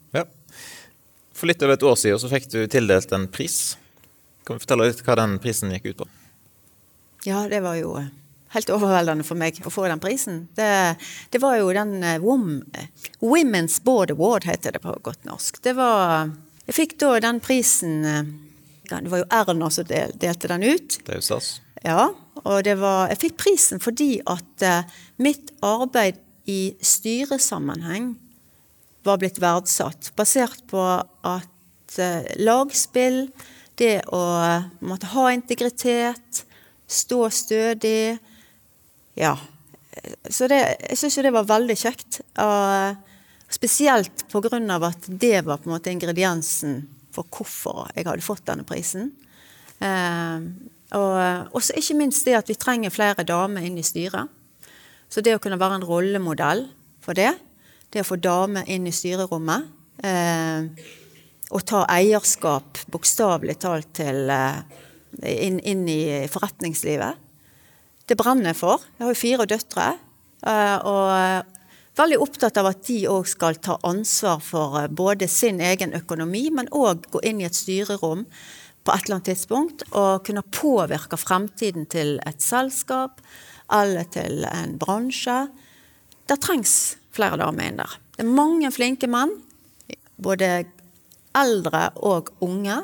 For 1.40 1.48
litt 1.48 1.62
over 1.64 1.78
et 1.78 1.84
år 1.88 1.96
siden 1.96 2.20
så 2.20 2.30
fikk 2.32 2.50
du 2.52 2.60
tildelt 2.68 3.14
en 3.16 3.30
pris. 3.32 3.78
Kan 4.44 4.58
du 4.58 4.64
fortelle 4.66 4.90
litt 4.90 5.00
hva 5.06 5.16
den 5.22 5.38
prisen 5.40 5.72
gikk 5.72 5.94
ut 5.94 6.02
på? 6.02 6.08
Ja, 7.24 7.46
det 7.52 7.62
var 7.64 7.78
jo 7.80 7.94
eh, 8.00 8.10
helt 8.56 8.72
overveldende 8.76 9.24
for 9.28 9.40
meg 9.40 9.62
å 9.64 9.72
få 9.72 9.88
den 9.88 10.04
prisen. 10.04 10.42
Det, 10.58 10.68
det 11.32 11.40
var 11.40 11.56
jo 11.62 11.72
den 11.76 12.04
Wom, 12.24 12.60
Women's 13.24 13.80
Board 13.84 14.12
Award, 14.16 14.50
heter 14.50 14.76
det 14.76 14.84
på 14.84 14.98
godt 15.06 15.24
norsk. 15.30 15.62
Det 15.64 15.78
var 15.80 16.34
Jeg 16.68 16.76
fikk 16.76 17.00
da 17.02 17.16
den 17.24 17.40
prisen 17.44 18.04
det 18.90 19.12
var 19.12 19.22
jo 19.22 19.28
Erna 19.30 19.68
som 19.70 19.86
del, 19.86 20.12
delte 20.18 20.50
den 20.50 20.64
ut. 20.66 20.96
Det 21.06 21.14
er 21.14 21.20
jo 21.20 21.26
stas. 21.28 21.60
Ja, 21.86 22.08
og 22.42 22.64
det 22.66 22.74
var, 22.82 23.12
jeg 23.12 23.20
fikk 23.22 23.36
prisen 23.38 23.80
fordi 23.80 24.16
at 24.26 24.66
mitt 25.22 25.54
arbeid 25.62 26.18
i 26.50 26.74
styresammenheng 26.82 28.16
var 29.04 29.20
blitt 29.22 29.40
verdsatt. 29.42 30.12
Basert 30.18 30.66
på 30.70 30.82
at 30.82 32.00
uh, 32.00 32.30
lagspill, 32.42 33.28
det 33.80 34.02
å 34.12 34.24
måtte 34.84 35.12
ha 35.14 35.30
integritet, 35.32 36.44
stå 36.90 37.30
stødig 37.30 38.18
Ja. 39.20 39.38
Så 40.30 40.48
det, 40.48 40.60
jeg 40.80 40.98
syns 41.00 41.18
jo 41.18 41.24
det 41.26 41.34
var 41.36 41.48
veldig 41.48 41.76
kjekt. 41.78 42.20
Spesielt 43.52 44.24
av 44.32 44.86
at 44.88 45.08
det 45.08 45.42
var 45.46 45.60
på 45.60 45.68
en 45.68 45.74
måte 45.74 45.92
ingrediensen 45.92 46.82
for 47.12 47.28
hvorfor 47.28 47.90
jeg 47.96 48.08
hadde 48.08 48.24
fått 48.24 48.46
denne 48.48 48.64
prisen. 48.68 49.10
Eh, 49.84 50.46
og 50.98 51.56
også 51.58 51.76
ikke 51.78 51.98
minst 52.00 52.26
det 52.26 52.38
at 52.38 52.50
vi 52.50 52.58
trenger 52.60 52.94
flere 52.94 53.26
damer 53.28 53.66
inn 53.66 53.78
i 53.78 53.86
styret. 53.86 54.30
Så 55.10 55.22
det 55.26 55.36
å 55.36 55.42
kunne 55.42 55.60
være 55.60 55.80
en 55.80 55.88
rollemodell 55.90 56.68
for 57.04 57.18
det, 57.18 57.34
det 57.94 58.04
å 58.04 58.08
få 58.08 58.20
damer 58.22 58.68
inn 58.70 58.88
i 58.88 58.94
styrerommet, 58.94 59.70
eh, 60.04 60.68
og 61.50 61.66
ta 61.66 61.86
eierskap, 61.90 62.78
bokstavelig 62.92 63.58
talt, 63.60 63.94
til, 63.94 64.30
eh, 64.30 64.62
inn, 65.24 65.60
inn, 65.60 65.88
i 65.90 66.28
forretningslivet, 66.28 67.16
det 68.08 68.18
brenner 68.18 68.54
jeg 68.54 68.56
for. 68.56 68.80
Jeg 68.98 69.06
har 69.06 69.14
jo 69.14 69.24
fire 69.24 69.46
døtre. 69.46 70.00
Eh, 70.46 70.78
og 70.88 71.46
veldig 72.00 72.20
opptatt 72.24 72.58
av 72.60 72.70
at 72.72 72.84
de 72.88 73.02
òg 73.12 73.28
skal 73.28 73.60
ta 73.64 73.78
ansvar 73.88 74.42
for 74.44 74.80
eh, 74.80 74.88
både 74.88 75.28
sin 75.32 75.60
egen 75.64 75.96
økonomi, 75.98 76.48
men 76.56 76.72
òg 76.76 77.10
gå 77.12 77.24
inn 77.28 77.42
i 77.42 77.48
et 77.48 77.58
styrerom 77.58 78.26
på 78.86 78.94
et 78.94 79.06
eller 79.06 79.18
annet 79.18 79.32
tidspunkt 79.34 79.84
og 79.92 80.24
kunne 80.28 80.46
påvirke 80.56 81.20
fremtiden 81.20 81.90
til 81.92 82.18
et 82.30 82.42
selskap 82.44 83.20
eller 83.76 84.08
til 84.14 84.46
en 84.50 84.78
bransje. 84.82 85.42
Det 86.30 86.40
trengs 86.42 86.78
flere 87.16 87.40
damer 87.42 87.70
inn 87.70 87.80
der. 87.82 87.96
Det 88.16 88.26
er 88.26 88.36
mange 88.36 88.72
flinke 88.74 89.10
menn, 89.12 89.32
både 90.20 90.66
eldre 91.38 91.90
og 92.06 92.32
unge. 92.44 92.82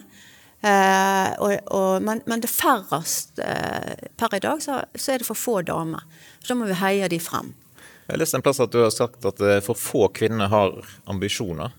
Eh, 0.66 1.32
og, 1.44 1.54
og, 1.76 2.02
men, 2.02 2.24
men, 2.26 2.42
det 2.42 2.50
færrest 2.50 3.42
eh, 3.44 4.08
per 4.18 4.34
i 4.34 4.42
dag 4.42 4.62
så, 4.64 4.80
så, 4.96 5.12
er 5.14 5.22
det 5.22 5.28
for 5.28 5.38
få 5.38 5.60
damer. 5.68 6.06
Så 6.40 6.54
da 6.54 6.60
må 6.60 6.70
vi 6.70 6.80
heie 6.80 7.10
de 7.12 7.20
frem. 7.22 7.54
Jeg 8.06 8.14
har 8.14 8.22
lest 8.22 8.38
en 8.38 8.46
plass 8.46 8.62
at 8.64 8.74
du 8.74 8.80
har 8.82 8.94
sagt 8.94 9.26
at 9.30 9.42
eh, 9.46 9.62
for 9.66 9.78
få 9.78 10.08
kvinner 10.16 10.50
har 10.50 10.80
ambisjoner. 11.12 11.74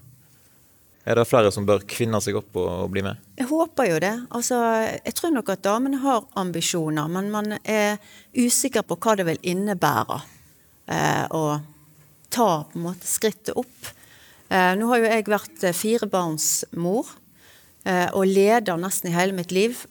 Er 1.06 1.14
det 1.14 1.28
flere 1.30 1.52
som 1.54 1.66
bør 1.66 1.84
kvinne 1.86 2.18
seg 2.22 2.38
opp 2.38 2.56
og, 2.58 2.66
og 2.84 2.88
bli 2.90 3.04
med? 3.06 3.18
Jeg 3.38 3.46
håper 3.46 3.90
jo 3.92 3.98
det. 4.02 4.14
Altså, 4.34 4.58
jeg 4.98 5.14
tror 5.14 5.34
nok 5.36 5.52
at 5.54 5.62
damene 5.62 6.00
har 6.02 6.26
ambisjoner, 6.38 7.10
men 7.10 7.30
man 7.30 7.58
er 7.62 8.00
usikker 8.34 8.82
på 8.86 8.98
hva 8.98 9.14
det 9.18 9.26
vil 9.28 9.38
innebære 9.54 10.18
eh, 10.90 11.24
å 11.30 11.44
ta 12.30 12.64
på 12.70 12.78
en 12.78 12.86
måte 12.88 13.08
skrittet 13.08 13.56
opp. 13.56 13.92
Eh, 14.48 14.72
nå 14.78 14.88
har 14.90 15.02
jo 15.02 15.10
jeg 15.10 15.26
vært 15.30 15.64
eh, 15.66 15.74
firebarnsmor 15.74 17.08
eh, 17.86 18.08
og 18.14 18.28
leder 18.30 18.78
nesten 18.78 19.10
i 19.10 19.16
hele 19.16 19.36
mitt 19.36 19.54
liv. 19.54 19.84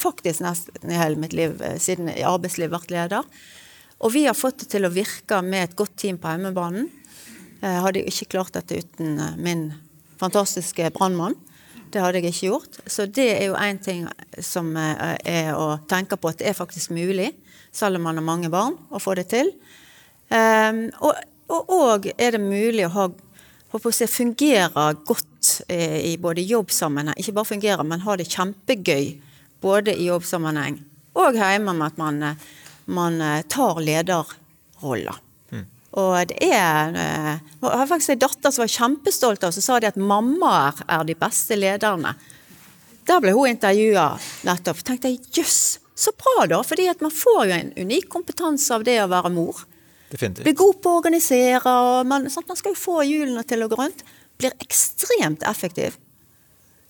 Faktisk 0.00 0.40
nesten 0.40 0.88
i 0.88 0.96
hele 0.96 1.20
mitt 1.20 1.34
liv 1.36 1.58
siden 1.82 2.06
i 2.08 2.22
arbeidslivet 2.24 2.72
vært 2.72 2.92
leder. 2.94 3.26
Og 4.00 4.14
vi 4.14 4.22
har 4.24 4.38
fått 4.38 4.62
det 4.62 4.70
til 4.72 4.88
å 4.88 4.92
virke 4.94 5.42
med 5.44 5.66
et 5.66 5.74
godt 5.76 5.92
team 6.00 6.16
på 6.16 6.30
hjemmebanen. 6.30 6.86
Jeg 7.60 7.82
hadde 7.84 8.00
jeg 8.00 8.14
ikke 8.14 8.30
klart 8.38 8.56
dette 8.56 8.78
uten 8.80 9.20
min 9.44 9.66
fantastiske 10.22 10.88
brannmann. 10.96 11.36
Det 11.92 12.00
hadde 12.00 12.22
jeg 12.22 12.32
ikke 12.32 12.48
gjort. 12.48 12.80
Så 12.88 13.04
det 13.12 13.28
er 13.34 13.50
jo 13.50 13.58
én 13.60 13.82
ting 13.84 14.06
som 14.40 14.72
er 14.80 15.52
å 15.52 15.74
tenke 15.90 16.16
på 16.16 16.32
at 16.32 16.40
det 16.40 16.48
er 16.48 16.56
faktisk 16.56 16.96
mulig, 16.96 17.34
selv 17.76 18.00
om 18.00 18.08
man 18.08 18.22
har 18.22 18.24
mange 18.24 18.48
barn, 18.48 18.78
å 18.88 19.02
få 19.04 19.18
det 19.20 19.28
til. 19.34 19.52
Ehm, 20.30 20.84
og, 21.02 21.18
og, 21.50 21.72
og 21.74 22.06
er 22.16 22.36
det 22.36 22.42
mulig 22.42 22.86
å 22.86 22.94
ha 22.94 23.08
håper 23.70 23.94
jeg, 23.94 24.10
fungerer 24.10 24.98
godt 25.06 25.62
eh, 25.70 25.98
i 26.10 26.14
både 26.18 26.44
jobbsammenheng, 26.46 27.18
ikke 27.18 27.34
bare 27.38 27.52
fungerer, 27.52 27.86
men 27.86 28.02
har 28.04 28.18
det 28.18 28.30
kjempegøy 28.30 29.12
både 29.62 29.94
i 29.94 30.08
jobbsammenheng 30.08 30.80
og 31.20 31.36
hjemme 31.36 31.74
med 31.76 31.90
at 31.90 31.98
man, 32.00 32.22
eh, 32.22 32.46
man 32.90 33.20
eh, 33.22 33.42
tar 33.50 33.82
lederroller. 33.84 35.20
Mm. 35.50 35.66
Og 36.00 36.16
det 36.30 36.38
er 36.46 36.94
Jeg 36.94 37.40
har 37.62 37.86
faktisk 37.90 38.14
en 38.14 38.24
datter 38.24 38.54
som 38.54 38.62
var 38.62 38.74
kjempestolt 38.74 39.46
av, 39.46 39.54
så 39.54 39.62
sa 39.64 39.80
de 39.80 39.90
at 39.90 39.98
mammaer 39.98 40.84
er 40.86 41.06
de 41.06 41.18
beste 41.18 41.58
lederne. 41.58 42.14
Der 43.06 43.22
ble 43.22 43.34
hun 43.34 43.50
intervjua 43.50 44.12
nettopp. 44.46 44.84
tenkte 44.86 45.10
jeg 45.10 45.22
jøss, 45.40 45.80
så 45.98 46.14
bra 46.14 46.46
da, 46.46 46.62
fordi 46.62 46.86
at 46.88 47.02
man 47.02 47.10
får 47.10 47.42
jo 47.46 47.56
en 47.56 47.72
unik 47.76 48.08
kompetanse 48.08 48.74
av 48.74 48.86
det 48.86 49.00
å 49.02 49.10
være 49.10 49.34
mor. 49.34 49.64
Definitivt. 50.10 50.44
Blir 50.44 50.58
god 50.58 50.80
på 50.82 50.92
å 50.92 51.00
organisere, 51.00 51.70
og 51.70 52.08
man, 52.10 52.26
sånn, 52.32 52.46
man 52.48 52.58
skal 52.58 52.74
jo 52.74 52.80
få 52.80 53.02
hjulene 53.06 53.44
til 53.46 53.62
å 53.62 53.68
gå 53.70 53.78
rundt. 53.78 54.02
Blir 54.40 54.56
ekstremt 54.62 55.44
effektiv. 55.46 55.98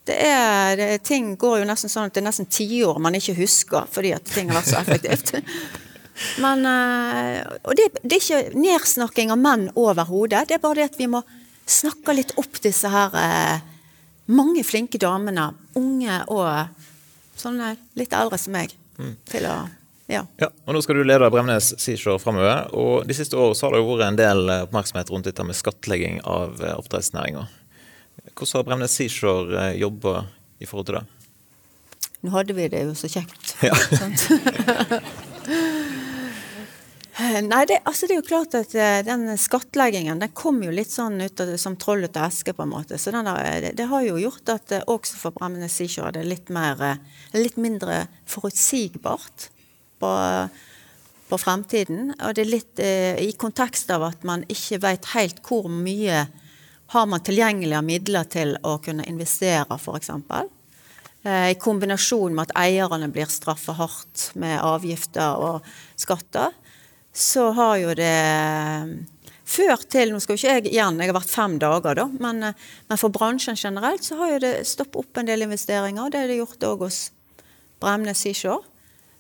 Det 0.09 0.17
er, 0.25 0.77
det, 0.81 0.89
ting 1.05 1.35
går 1.39 1.61
jo 1.61 1.69
nesten 1.69 1.93
sånn 1.93 2.09
at 2.09 2.17
det 2.17 2.23
er 2.23 2.29
nesten 2.31 2.49
tiår 2.51 2.97
man 3.05 3.15
ikke 3.19 3.37
husker 3.37 3.85
fordi 3.93 4.15
at 4.17 4.25
ting 4.33 4.49
har 4.49 4.63
vært 4.63 4.71
så 4.73 4.81
effektivt. 4.81 5.35
Men, 6.43 6.65
eh, 6.69 7.45
og 7.65 7.77
det, 7.77 7.87
det, 8.03 8.17
er 8.17 8.23
ikke 8.25 8.61
nedsnakking 8.61 9.33
av 9.33 9.41
menn 9.41 9.69
overhodet. 9.79 10.49
Det 10.49 10.57
er 10.57 10.65
bare 10.65 10.81
det 10.81 10.89
at 10.91 10.99
vi 11.01 11.09
må 11.13 11.23
snakke 11.71 12.17
litt 12.17 12.35
opp 12.41 12.59
disse 12.65 12.91
her 12.93 13.15
eh, 13.21 13.69
mange 14.33 14.65
flinke 14.67 15.01
damene, 15.01 15.51
unge 15.79 16.21
og 16.33 17.37
sånne 17.41 17.75
litt 17.99 18.17
eldre 18.17 18.39
som 18.41 18.57
meg, 18.57 18.75
mm. 18.99 19.15
til 19.31 19.49
å 19.49 19.57
ja. 20.11 20.25
ja. 20.43 20.49
og 20.67 20.75
Nå 20.75 20.83
skal 20.85 20.99
du 20.99 21.05
lede 21.07 21.31
Bremnes 21.33 21.73
Seashore 21.81 22.21
framover. 22.23 22.67
og 22.75 23.07
De 23.09 23.17
siste 23.17 23.39
årene 23.39 23.57
har 23.63 23.77
det 23.77 23.83
vært 23.87 24.07
en 24.09 24.21
del 24.21 24.53
oppmerksomhet 24.65 25.13
rundt 25.15 25.31
dette 25.31 25.47
med 25.47 25.59
skattlegging 25.59 26.21
av 26.27 26.61
eh, 26.65 26.75
oppdrettsnæringa. 26.77 27.47
Hvordan 28.35 28.57
har 28.59 28.67
Bremnes 28.69 28.97
Seashore 28.97 29.65
eh, 29.69 29.79
jobba 29.81 30.25
i 30.59 30.69
forhold 30.69 30.91
til 30.91 31.01
det? 31.01 31.07
Nå 32.21 32.35
hadde 32.35 32.57
vi 32.57 32.69
det 32.73 32.85
jo 32.85 32.97
så 32.99 33.09
kjekt. 33.09 33.55
Ja. 33.65 33.75
Nei, 37.21 37.65
det, 37.69 37.81
altså 37.85 38.07
det, 38.07 38.15
er 38.15 38.21
jo 38.21 38.27
klart 38.27 38.55
at 38.57 38.75
eh, 38.75 39.01
den 39.05 39.29
skattleggingen 39.39 40.21
den 40.23 40.33
kom 40.37 40.61
jo 40.65 40.73
litt 40.73 40.93
sånn 40.93 41.21
ut 41.21 41.41
av, 41.43 41.53
som 41.61 41.77
troll 41.81 42.05
ut 42.07 42.17
av 42.17 42.31
eske, 42.31 42.55
på 42.57 42.65
en 42.65 42.73
måte. 42.73 42.99
Så 42.99 43.13
der, 43.13 43.31
det, 43.63 43.73
det, 43.79 43.87
har 43.91 44.05
jo 44.07 44.19
gjort 44.21 44.53
at 44.55 44.75
også 44.83 45.19
for 45.21 45.37
Bremnes 45.37 45.75
Seashore 45.77 46.11
er 46.11 46.19
det 46.19 46.29
litt, 46.29 46.53
mer, 46.55 47.01
litt 47.37 47.59
mindre 47.61 48.07
forutsigbart 48.31 49.51
på, 50.01 50.13
på 51.31 51.39
fremtiden. 51.41 52.15
Og 52.19 52.37
det 52.37 52.45
er 52.45 52.55
litt 52.55 52.83
eh, 52.83 53.21
i 53.23 53.33
kontekst 53.39 53.91
av 53.95 54.09
at 54.11 54.25
man 54.27 54.47
ikke 54.51 54.81
vet 54.83 55.13
helt 55.15 55.43
hvor 55.47 55.69
mye 55.71 56.25
har 56.91 57.07
man 57.07 57.23
tilgjengelig 57.23 57.77
av 57.79 57.87
midler 57.87 58.27
til 58.31 58.57
å 58.67 58.79
kunne 58.83 59.07
investere, 59.07 59.77
f.eks. 59.77 60.11
Eh, 61.23 61.51
I 61.53 61.59
kombinasjon 61.61 62.35
med 62.35 62.49
at 62.49 62.57
eierne 62.65 63.11
blir 63.13 63.31
straffet 63.31 63.79
hardt 63.79 64.31
med 64.41 64.59
avgifter 64.59 65.39
og 65.39 65.69
skatter, 66.01 66.51
så 67.13 67.51
har 67.55 67.77
jo 67.79 67.95
det 67.99 68.17
ført 69.51 69.89
til 69.91 70.13
Nå 70.15 70.21
skal 70.23 70.37
jo 70.37 70.39
ikke 70.39 70.53
jeg 70.55 70.67
igjen, 70.71 71.01
jeg 71.03 71.11
har 71.11 71.17
vært 71.17 71.33
fem 71.33 71.57
dager, 71.63 71.99
da, 71.99 72.07
men, 72.23 72.43
eh, 72.51 72.67
men 72.91 73.01
for 73.01 73.15
bransjen 73.15 73.59
generelt 73.59 74.07
så 74.07 74.19
har 74.23 74.35
jo 74.35 74.43
det 74.47 74.55
stoppet 74.67 75.05
opp 75.05 75.23
en 75.23 75.31
del 75.31 75.47
investeringer. 75.47 76.11
Det 76.11 76.25
er 76.25 76.31
det 76.31 76.41
gjort 76.41 76.69
òg 76.73 76.87
hos 76.87 77.01
Bremnes 77.83 78.19
Seashore. 78.19 78.67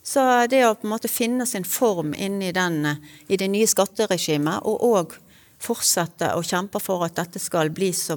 Så 0.02 0.22
det 0.48 0.62
å 0.64 0.74
på 0.78 0.86
en 0.88 0.94
måte 0.94 1.10
finne 1.12 1.44
sin 1.46 1.66
form 1.68 2.14
inni 2.16 2.52
den, 2.56 2.80
i 3.28 3.36
det 3.36 3.50
nye 3.52 3.68
skatteregimet, 3.68 4.64
og 4.64 4.84
òg 4.86 5.16
fortsette 5.60 6.32
å 6.36 6.44
kjempe 6.44 6.80
for 6.82 7.04
at 7.04 7.18
dette 7.18 7.42
skal 7.42 7.70
bli 7.74 7.92
så, 7.96 8.16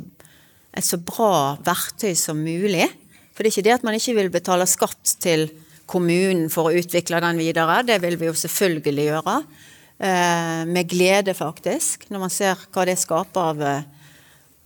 et 0.71 0.85
så 0.85 0.97
bra 0.97 1.57
verktøy 1.63 2.13
som 2.17 2.39
mulig. 2.39 2.87
For 3.33 3.43
det 3.43 3.49
er 3.49 3.55
ikke 3.55 3.67
det 3.67 3.75
at 3.75 3.85
man 3.87 3.97
ikke 3.97 4.15
vil 4.15 4.31
betale 4.33 4.67
skatt 4.69 5.17
til 5.23 5.49
kommunen 5.89 6.47
for 6.53 6.69
å 6.69 6.79
utvikle 6.79 7.19
den 7.23 7.41
videre. 7.41 7.81
Det 7.85 7.99
vil 8.03 8.15
vi 8.21 8.29
jo 8.29 8.37
selvfølgelig 8.37 9.07
gjøre. 9.09 9.35
Eh, 10.03 10.63
med 10.69 10.89
glede, 10.89 11.35
faktisk, 11.37 12.07
når 12.09 12.23
man 12.23 12.33
ser 12.33 12.63
hva 12.73 12.87
det 12.87 12.95
skaper 13.01 13.51
av, 13.51 13.61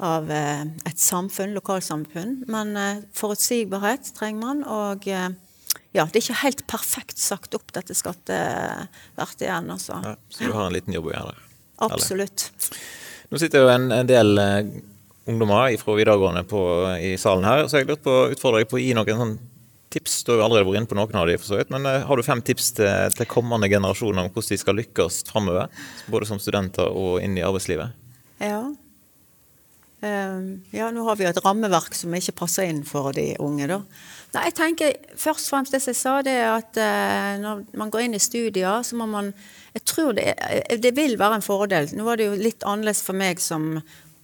av 0.05 0.31
eh, 0.31 0.63
et 0.87 1.01
samfunn, 1.01 1.57
lokalsamfunn. 1.57 2.43
Men 2.51 2.77
eh, 2.77 3.03
forutsigbarhet 3.17 4.13
trenger 4.17 4.43
man. 4.45 4.63
og 4.63 5.09
ja, 5.95 6.05
det 6.05 6.19
er 6.19 6.25
ikke 6.25 6.41
helt 6.43 6.63
perfekt 6.69 7.17
sagt 7.21 7.55
opp, 7.57 7.71
dette 7.75 7.95
skatteverket 7.97 9.47
igjen. 9.47 9.71
Altså. 9.73 9.99
Ja, 10.03 10.13
så 10.29 10.45
du 10.45 10.53
har 10.53 10.67
en 10.67 10.75
liten 10.75 10.95
jobb 10.95 11.09
å 11.09 11.13
gjøre 11.13 11.33
der? 11.33 11.43
Absolutt. 11.87 12.47
Nå 13.31 13.41
sitter 13.41 13.65
jo 13.65 13.71
en, 13.71 13.89
en 13.91 14.09
del 14.09 14.39
uh, 14.39 14.61
ungdommer 15.27 15.75
fra 15.81 15.97
videregående 15.97 16.43
på, 16.47 16.61
i 17.03 17.15
salen 17.19 17.47
her, 17.47 17.67
så 17.67 17.81
jeg 17.81 17.89
lurte 17.89 18.05
på 18.07 18.15
å 18.15 18.25
utfordre 18.33 18.63
deg 18.63 18.71
på 18.71 18.79
å 18.79 18.83
gi 18.83 18.93
noen 18.97 19.23
sånn 19.23 19.37
tips. 19.93 20.19
Du 20.23 20.33
har 20.33 20.41
jo 20.41 20.47
allerede 20.47 20.67
vært 20.67 20.81
inne 20.81 20.91
på 20.91 20.97
noen 20.99 21.21
av 21.21 21.29
de, 21.29 21.37
for 21.39 21.49
så 21.49 21.59
vidt, 21.59 21.71
men 21.73 21.87
uh, 21.87 22.01
har 22.07 22.19
du 22.19 22.25
fem 22.25 22.43
tips 22.45 22.73
til, 22.79 23.15
til, 23.17 23.29
kommende 23.31 23.69
generasjoner 23.71 24.27
om 24.27 24.33
hvordan 24.33 24.53
de 24.53 24.59
skal 24.63 24.77
lykkes 24.79 25.21
framover? 25.31 25.71
Både 26.11 26.29
som 26.29 26.41
studenter 26.41 26.91
og 26.91 27.23
inn 27.23 27.39
i 27.39 27.45
arbeidslivet? 27.45 27.95
Ja. 28.43 28.61
Um, 29.97 30.49
ja, 30.69 30.91
nå 30.93 31.07
har 31.07 31.17
vi 31.17 31.25
jo 31.25 31.31
et 31.31 31.41
rammeverk 31.41 31.95
som 31.97 32.13
ikke 32.13 32.35
passer 32.43 32.69
inn 32.69 32.83
for 32.85 33.09
de 33.17 33.31
unge, 33.41 33.65
da. 33.71 33.81
Nei, 34.37 34.51
jeg 34.51 34.57
tenker 34.57 34.97
først 35.17 35.47
og 35.47 35.55
fremst 35.55 35.73
det 35.73 35.79
som 35.81 35.93
jeg 35.93 35.97
sa, 35.97 36.15
det 36.25 36.33
er 36.37 36.51
at 36.51 36.77
uh, 36.77 37.37
når 37.41 37.63
man 37.79 37.93
går 37.93 38.05
inn 38.05 38.17
i 38.17 38.21
studier, 38.21 38.83
så 38.85 38.97
må 38.99 39.07
man 39.09 39.31
Jeg 39.73 39.83
tror 39.85 40.13
det, 40.17 40.33
det 40.81 40.95
vil 40.97 41.17
være 41.19 41.37
en 41.37 41.45
fordel. 41.45 41.89
Nå 41.93 42.05
var 42.05 42.17
det 42.17 42.25
jo 42.29 42.37
litt 42.37 42.65
annerledes 42.65 43.03
for 43.05 43.17
meg 43.17 43.41
som 43.41 43.75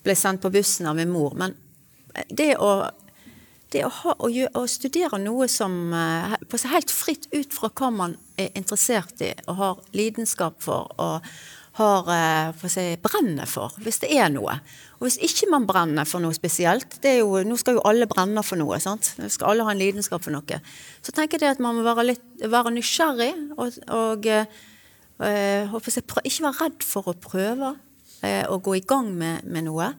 ble 0.04 0.16
sendt 0.18 0.42
på 0.42 0.50
bussen 0.54 0.90
av 0.90 0.98
min 0.98 1.12
mor, 1.14 1.36
men 1.38 1.54
det 2.30 2.56
å 2.58 2.90
det 3.74 3.82
å, 3.88 3.90
ha, 3.90 4.14
å, 4.22 4.30
å, 4.30 4.64
studere 4.70 5.18
noe 5.18 5.48
som 5.50 5.74
på 6.46 6.58
seg 6.62 6.76
helt 6.76 6.92
fritt 6.94 7.24
ut 7.34 7.56
fra 7.56 7.72
hva 7.74 7.88
man 7.90 8.12
er 8.38 8.52
interessert 8.54 9.24
i 9.26 9.32
og 9.48 9.58
har 9.58 9.80
lidenskap 9.98 10.60
for 10.62 10.94
og 11.02 11.26
har 11.80 12.10
for 12.60 12.70
si, 12.70 12.84
brenner 13.02 13.50
for, 13.50 13.74
hvis 13.82 14.02
det 14.04 14.12
er 14.14 14.28
noe. 14.30 14.60
Og 15.00 15.08
hvis 15.08 15.18
ikke 15.26 15.50
man 15.50 15.66
brenner 15.70 16.06
for 16.06 16.22
noe 16.22 16.36
spesielt 16.38 17.00
jo, 17.02 17.40
Nå 17.42 17.58
skal 17.58 17.80
jo 17.80 17.86
alle 17.90 18.06
brenne 18.10 18.44
for 18.46 18.62
noe. 18.62 18.78
sant? 18.84 19.16
Nå 19.18 19.30
skal 19.34 19.52
alle 19.52 19.66
ha 19.66 19.74
en 19.74 19.82
lidenskap 19.82 20.22
for 20.24 20.36
noe. 20.36 20.60
Så 21.02 21.16
tenker 21.16 21.42
jeg 21.42 21.58
at 21.58 21.64
man 21.64 21.80
må 21.80 21.86
være, 21.88 22.06
litt, 22.12 22.28
være 22.46 22.76
nysgjerrig 22.76 23.32
og, 23.58 23.82
og 23.90 24.30
øh, 24.30 25.74
ikke 25.74 26.46
være 26.46 26.56
redd 26.62 26.86
for 26.86 27.10
å 27.10 27.18
prøve 27.18 27.74
å 28.24 28.58
gå 28.64 28.78
i 28.78 28.86
gang 28.88 29.10
med, 29.20 29.44
med 29.44 29.66
noe. 29.68 29.90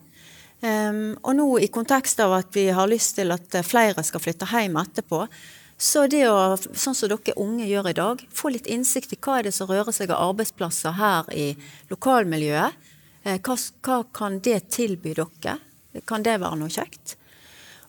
Um, 0.64 1.12
og 1.20 1.34
nå 1.36 1.46
i 1.60 1.68
kontekst 1.68 2.22
av 2.24 2.32
at 2.38 2.54
vi 2.56 2.70
har 2.72 2.88
lyst 2.88 3.18
til 3.18 3.34
at 3.34 3.58
flere 3.68 4.00
skal 4.06 4.22
flytte 4.22 4.48
hjem 4.48 4.78
etterpå, 4.80 5.26
så 5.78 6.06
det 6.06 6.22
å, 6.30 6.54
sånn 6.56 6.94
som 6.94 7.10
dere 7.10 7.34
unge 7.40 7.66
gjør 7.66 7.90
i 7.90 7.96
dag, 7.98 8.20
få 8.32 8.52
litt 8.54 8.68
innsikt 8.70 9.12
i 9.12 9.18
hva 9.20 9.40
er 9.40 9.48
det 9.48 9.54
som 9.56 9.68
rører 9.68 9.92
seg 9.92 10.12
av 10.14 10.30
arbeidsplasser 10.30 10.94
her 10.98 11.30
i 11.34 11.52
lokalmiljøet, 11.90 12.92
Eh, 13.24 13.40
hva, 13.40 13.56
hva, 13.56 14.02
kan 14.12 14.38
det 14.44 14.66
tilby 14.74 15.14
dere? 15.16 15.56
Kan 16.08 16.24
det 16.26 16.36
være 16.42 16.58
noe 16.60 16.72
kjekt? 16.72 17.16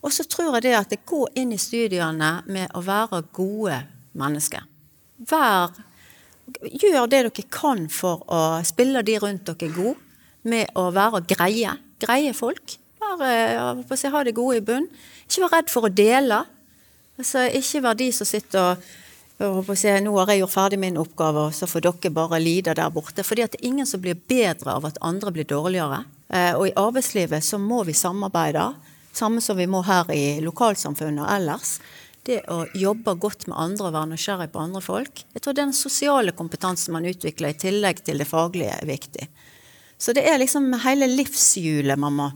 Og 0.05 0.13
så 0.13 0.23
tror 0.29 0.55
jeg 0.55 0.67
det 0.67 0.75
at 0.77 0.93
det 0.93 1.01
går 1.09 1.33
inn 1.41 1.51
i 1.51 1.59
studiene 1.59 2.37
med 2.47 2.71
å 2.77 2.83
være 2.85 3.23
gode 3.35 3.81
mennesker. 4.15 4.63
Vær, 5.27 5.75
gjør 6.61 7.09
det 7.11 7.23
dere 7.25 7.47
kan 7.51 7.87
for 7.91 8.23
å 8.31 8.41
spille 8.67 9.03
de 9.03 9.17
rundt 9.19 9.49
dere 9.49 9.71
gode, 9.75 9.99
med 10.45 10.69
å 10.77 10.91
være 10.93 11.23
greie. 11.25 11.71
Greie 11.99 12.31
folk. 12.37 12.77
Bare 13.01 14.11
ha 14.13 14.23
det 14.23 14.35
gode 14.37 14.59
i 14.59 14.63
bunn. 14.63 14.85
Ikke 15.25 15.41
vær 15.41 15.55
redd 15.57 15.71
for 15.73 15.87
å 15.87 15.91
dele. 15.91 16.43
Altså, 17.19 17.47
ikke 17.47 17.81
vær 17.85 17.97
de 17.99 18.11
som 18.15 18.27
sitter 18.27 18.75
og 18.75 18.93
Se, 19.35 19.91
nå 19.99 20.13
har 20.15 20.29
jeg 20.31 20.39
gjort 20.39 20.53
ferdig 20.53 20.77
min 20.79 20.95
oppgave, 20.95 21.49
og 21.49 21.55
så 21.55 21.67
får 21.67 21.81
dere 21.83 22.11
bare 22.15 22.37
lide 22.39 22.71
der 22.77 22.91
borte. 22.93 23.23
Fordi 23.27 23.43
at 23.43 23.51
det 23.51 23.59
er 23.59 23.67
ingen 23.67 23.87
som 23.89 23.99
blir 23.99 24.15
bedre 24.15 24.77
av 24.77 24.87
at 24.87 24.99
andre 25.03 25.33
blir 25.35 25.47
dårligere. 25.49 26.05
Eh, 26.29 26.53
og 26.55 26.69
i 26.69 26.75
arbeidslivet 26.79 27.43
så 27.43 27.59
må 27.59 27.81
vi 27.83 27.91
samarbeide, 27.93 28.69
samme 29.11 29.43
som 29.43 29.59
vi 29.59 29.67
må 29.67 29.83
her 29.83 30.07
i 30.15 30.39
lokalsamfunnet 30.39 31.25
og 31.25 31.33
ellers. 31.33 31.73
Det 32.25 32.39
å 32.47 32.63
jobbe 32.79 33.17
godt 33.19 33.43
med 33.49 33.59
andre 33.59 33.89
og 33.89 33.97
være 33.97 34.11
nysgjerrig 34.13 34.47
på 34.53 34.63
andre 34.63 34.81
folk. 34.81 35.25
Jeg 35.35 35.43
tror 35.43 35.59
den 35.59 35.75
sosiale 35.75 36.31
kompetansen 36.31 36.95
man 36.95 37.05
utvikler 37.11 37.51
i 37.51 37.59
tillegg 37.59 38.05
til 38.07 38.23
det 38.23 38.31
faglige, 38.31 38.71
er 38.71 38.87
viktig. 38.87 39.27
Så 39.99 40.15
det 40.15 40.23
er 40.31 40.39
liksom 40.39 40.71
hele 40.87 41.11
livshjulet 41.11 41.99
man 41.99 42.15
må, 42.15 42.31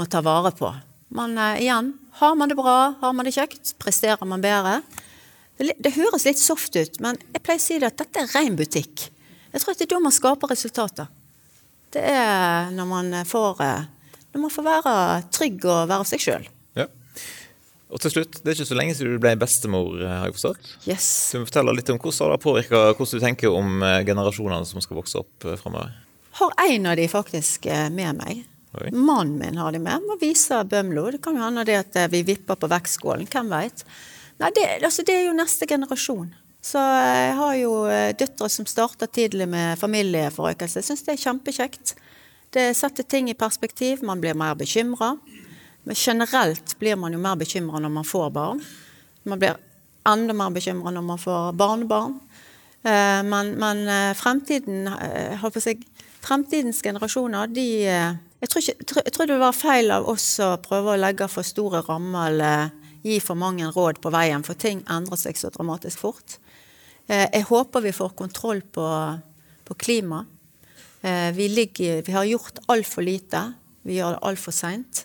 må 0.00 0.08
ta 0.08 0.24
vare 0.24 0.56
på. 0.56 0.72
Men 1.14 1.38
uh, 1.38 1.58
igjen, 1.60 1.94
har 2.20 2.34
man 2.38 2.50
det 2.50 2.58
bra, 2.58 2.94
har 3.00 3.14
man 3.16 3.26
det 3.26 3.34
kjekt, 3.34 3.74
presterer 3.82 4.28
man 4.28 4.42
bedre, 4.44 4.80
det, 5.60 5.74
det, 5.76 5.92
høres 5.92 6.24
litt 6.24 6.40
soft 6.40 6.76
ut, 6.76 7.00
men 7.04 7.18
jeg 7.34 7.42
pleier 7.44 7.60
å 7.60 7.64
si 7.64 7.78
det 7.80 7.90
at 7.90 7.98
dette 8.00 8.22
er 8.22 8.30
ren 8.32 8.56
butikk. 8.56 9.10
Jeg 9.50 9.62
tror 9.62 9.74
at 9.74 9.80
det 9.80 9.88
er 9.88 9.92
da 9.92 9.98
man 10.02 10.14
skaper 10.14 10.52
resultater. 10.52 11.10
Det 11.90 12.02
er 12.06 12.70
når 12.72 12.86
man 12.86 13.10
får, 13.26 13.62
eh, 13.66 14.14
når 14.32 14.44
man 14.44 14.52
får 14.54 14.66
være 14.66 14.94
trygg 15.34 15.66
og 15.66 15.90
være 15.90 16.06
seg 16.12 16.22
sjøl. 16.22 16.46
Ja. 16.78 16.86
Og 17.90 18.00
til 18.00 18.14
slutt, 18.14 18.38
Det 18.40 18.46
er 18.46 18.56
ikke 18.56 18.70
så 18.70 18.78
lenge 18.78 18.94
siden 18.94 19.16
du 19.16 19.18
ble 19.18 19.34
bestemor, 19.36 19.98
eh, 20.00 20.06
har 20.06 20.30
jeg 20.30 20.38
forstått. 20.38 20.70
Yes. 20.86 21.08
Så 21.32 21.42
du 21.42 21.48
fortelle 21.50 21.74
litt 21.74 21.90
om 21.90 21.98
Hvordan 21.98 22.30
har 22.30 22.36
det 22.36 22.44
påvirka 22.44 22.94
hvordan 22.94 23.18
du 23.18 23.26
tenker 23.26 23.50
om 23.50 23.82
eh, 23.82 24.04
generasjonene 24.06 24.66
som 24.66 24.80
skal 24.80 24.96
vokse 24.96 25.18
opp 25.18 25.50
framover? 25.60 25.92
Har 26.38 26.52
en 26.70 26.86
av 26.86 26.96
de 26.96 27.08
faktisk 27.08 27.66
med 27.90 28.16
meg. 28.16 28.46
Mannen 28.92 29.38
min 29.38 29.58
har 29.58 29.72
de 29.72 29.80
med. 29.82 30.04
Må 30.06 30.16
vise 30.20 30.62
Bømlo. 30.64 31.08
Det 31.10 31.22
kan 31.22 31.36
jo 31.36 31.42
hende 31.42 31.64
det 31.66 31.78
at 31.80 31.96
eh, 31.98 32.10
vi 32.12 32.22
vipper 32.26 32.58
på 32.58 32.70
vektskålen. 32.70 33.26
Hvem 33.30 33.50
veit. 33.50 33.82
Nei, 34.40 34.52
det, 34.56 34.66
altså, 34.86 35.04
det 35.06 35.16
er 35.16 35.26
jo 35.26 35.36
neste 35.36 35.66
generasjon. 35.68 36.30
Så 36.62 36.78
jeg 36.78 37.34
har 37.40 37.56
jo 37.58 37.72
eh, 37.90 38.12
døtre 38.20 38.50
som 38.52 38.68
starter 38.68 39.10
tidlig 39.10 39.48
med 39.50 39.80
familieforøkelse. 39.80 40.80
Jeg 40.80 40.90
syns 40.90 41.04
det 41.06 41.16
er 41.16 41.24
kjempekjekt. 41.24 41.94
Det 42.54 42.68
setter 42.78 43.06
ting 43.06 43.30
i 43.30 43.38
perspektiv. 43.38 44.04
Man 44.06 44.22
blir 44.22 44.38
mer 44.38 44.54
bekymra. 44.58 45.16
Men 45.82 45.96
generelt 45.98 46.76
blir 46.78 46.98
man 47.00 47.16
jo 47.16 47.20
mer 47.22 47.38
bekymra 47.40 47.82
når 47.82 47.94
man 47.98 48.06
får 48.06 48.30
barn. 48.36 48.62
Man 49.26 49.40
blir 49.40 49.58
enda 50.08 50.36
mer 50.36 50.54
bekymra 50.54 50.94
når 50.94 51.06
man 51.10 51.20
får 51.20 51.52
barnebarn. 51.58 52.20
Eh, 52.86 53.20
men, 53.26 53.54
men 53.58 53.86
eh, 53.88 54.16
fremtiden, 54.16 54.86
fremtidens 56.22 56.84
generasjoner, 56.86 57.50
de 57.50 57.68
jeg 58.40 58.48
tror, 58.48 58.62
ikke, 58.64 59.02
jeg 59.04 59.12
tror, 59.12 59.28
det 59.28 59.38
var 59.40 59.56
feil 59.56 59.92
av 59.92 60.08
oss 60.08 60.26
å 60.40 60.54
prøve 60.64 60.94
å 60.94 61.00
legge 61.00 61.28
for 61.28 61.46
store 61.46 61.82
rammer 61.86 62.30
eller 62.30 62.70
gi 63.04 63.18
for 63.24 63.38
mange 63.38 63.68
råd 63.72 64.00
på 64.00 64.12
veien, 64.12 64.44
for 64.44 64.56
ting 64.56 64.82
endrer 64.88 65.20
seg 65.20 65.38
så 65.40 65.52
dramatisk 65.52 66.00
fort. 66.00 66.38
Jeg 67.10 67.42
håper 67.48 67.82
vi 67.84 67.92
får 67.96 68.12
kontroll 68.16 68.60
på, 68.62 68.86
på 69.66 69.76
klima. 69.80 70.22
Vi, 71.00 71.48
ligger, 71.48 72.02
vi 72.06 72.12
har 72.12 72.28
gjort 72.28 72.60
altfor 72.70 73.02
lite. 73.02 73.40
Vi 73.82 73.96
gjør 73.96 74.14
det 74.14 74.24
altfor 74.28 74.54
seint. 74.54 75.04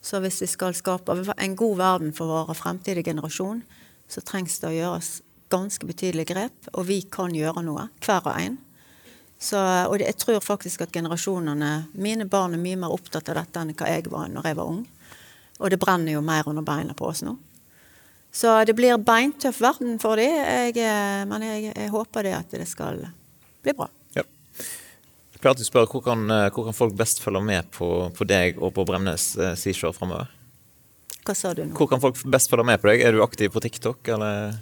Så 0.00 0.20
hvis 0.24 0.40
vi 0.44 0.48
skal 0.48 0.76
skape 0.76 1.16
en 1.36 1.56
god 1.56 1.76
verden 1.80 2.12
for 2.16 2.32
våre 2.32 2.56
fremtidige 2.56 3.10
generasjon, 3.10 3.64
så 4.08 4.22
trengs 4.24 4.60
det 4.60 4.70
å 4.70 4.76
gjøres 4.76 5.10
ganske 5.50 5.86
betydelige 5.86 6.30
grep, 6.32 6.70
og 6.72 6.86
vi 6.88 7.00
kan 7.10 7.34
gjøre 7.34 7.64
noe, 7.66 7.88
hver 8.04 8.22
og 8.22 8.36
en. 8.38 8.58
Så, 9.40 9.56
og 9.88 10.02
jeg 10.02 10.16
tror 10.20 10.42
faktisk 10.44 10.82
at 10.84 10.90
generasjonene 10.92 11.70
Mine 11.96 12.26
barn 12.28 12.52
er 12.52 12.60
mye 12.60 12.76
mer 12.76 12.92
opptatt 12.92 13.30
av 13.32 13.38
dette 13.38 13.62
enn 13.62 13.72
hva 13.72 13.86
jeg 13.88 14.10
var 14.12 14.28
når 14.28 14.50
jeg 14.50 14.58
var 14.58 14.72
ung. 14.72 14.82
Og 15.60 15.72
det 15.72 15.78
brenner 15.80 16.12
jo 16.12 16.20
mer 16.24 16.48
under 16.48 16.64
beina 16.64 16.96
på 16.96 17.08
oss 17.08 17.22
nå. 17.24 17.38
Så 18.32 18.52
det 18.64 18.76
blir 18.78 19.00
beintøff 19.02 19.58
verden 19.64 19.96
for 19.98 20.20
dem, 20.20 20.36
jeg, 20.76 20.76
men 21.26 21.42
jeg, 21.42 21.70
jeg, 21.72 21.88
håper 21.90 22.28
det 22.28 22.34
at 22.36 22.52
det 22.54 22.66
skal 22.68 23.00
bli 23.64 23.74
bra. 23.74 23.88
Ja. 24.14 24.22
Jeg 24.22 25.40
pleier 25.40 25.54
alltid 25.54 25.66
å 25.66 25.70
spørre 25.70 25.90
hvor 25.90 26.04
kan, 26.04 26.28
hvor 26.54 26.68
kan 26.68 26.76
folk 26.76 26.94
best 27.00 27.24
følge 27.24 27.42
med 27.42 27.72
på, 27.74 27.88
på 28.14 28.28
deg 28.28 28.60
og 28.60 28.74
på 28.76 28.84
Bremnes 28.86 29.32
eh, 29.40 29.56
Seashore 29.58 29.96
framover? 29.96 30.30
Hva 31.26 31.34
sa 31.36 31.50
du 31.56 31.64
nå? 31.64 31.74
Hvor 31.76 31.90
kan 31.90 32.00
folk 32.02 32.20
best 32.30 32.52
følge 32.52 32.68
med 32.70 32.80
på 32.80 32.92
deg? 32.92 33.02
Er 33.08 33.16
du 33.16 33.24
aktiv 33.24 33.50
på 33.52 33.64
TikTok 33.64 34.12
eller 34.14 34.54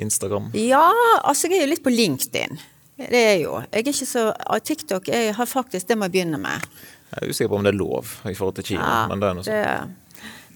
Instagram? 0.00 0.50
Ja, 0.58 0.88
altså 1.22 1.52
jeg 1.52 1.60
er 1.60 1.68
jo 1.68 1.72
litt 1.76 1.84
på 1.86 1.94
LinkedIn. 1.94 2.58
Det 2.98 3.18
er 3.22 3.36
jo. 3.44 3.60
Jeg 3.62 3.84
er 3.84 3.92
ikke 3.92 4.08
så 4.10 4.24
TikTok 4.66 5.08
jeg 5.12 5.34
har 5.36 5.46
faktisk, 5.46 5.86
det 5.86 5.96
må 5.98 6.08
jeg 6.08 6.16
begynne 6.18 6.40
med. 6.42 6.64
Jeg 7.12 7.22
er 7.22 7.30
usikker 7.30 7.52
på 7.52 7.60
om 7.60 7.66
det 7.66 7.72
er 7.72 7.78
lov 7.78 8.10
i 8.26 8.34
forhold 8.34 8.58
til 8.58 8.66
Kina. 8.72 8.82
Ja, 8.82 9.04
men 9.10 9.22
det 9.22 9.28
er 9.28 9.36
noe 9.38 9.46
sånt. 9.46 10.04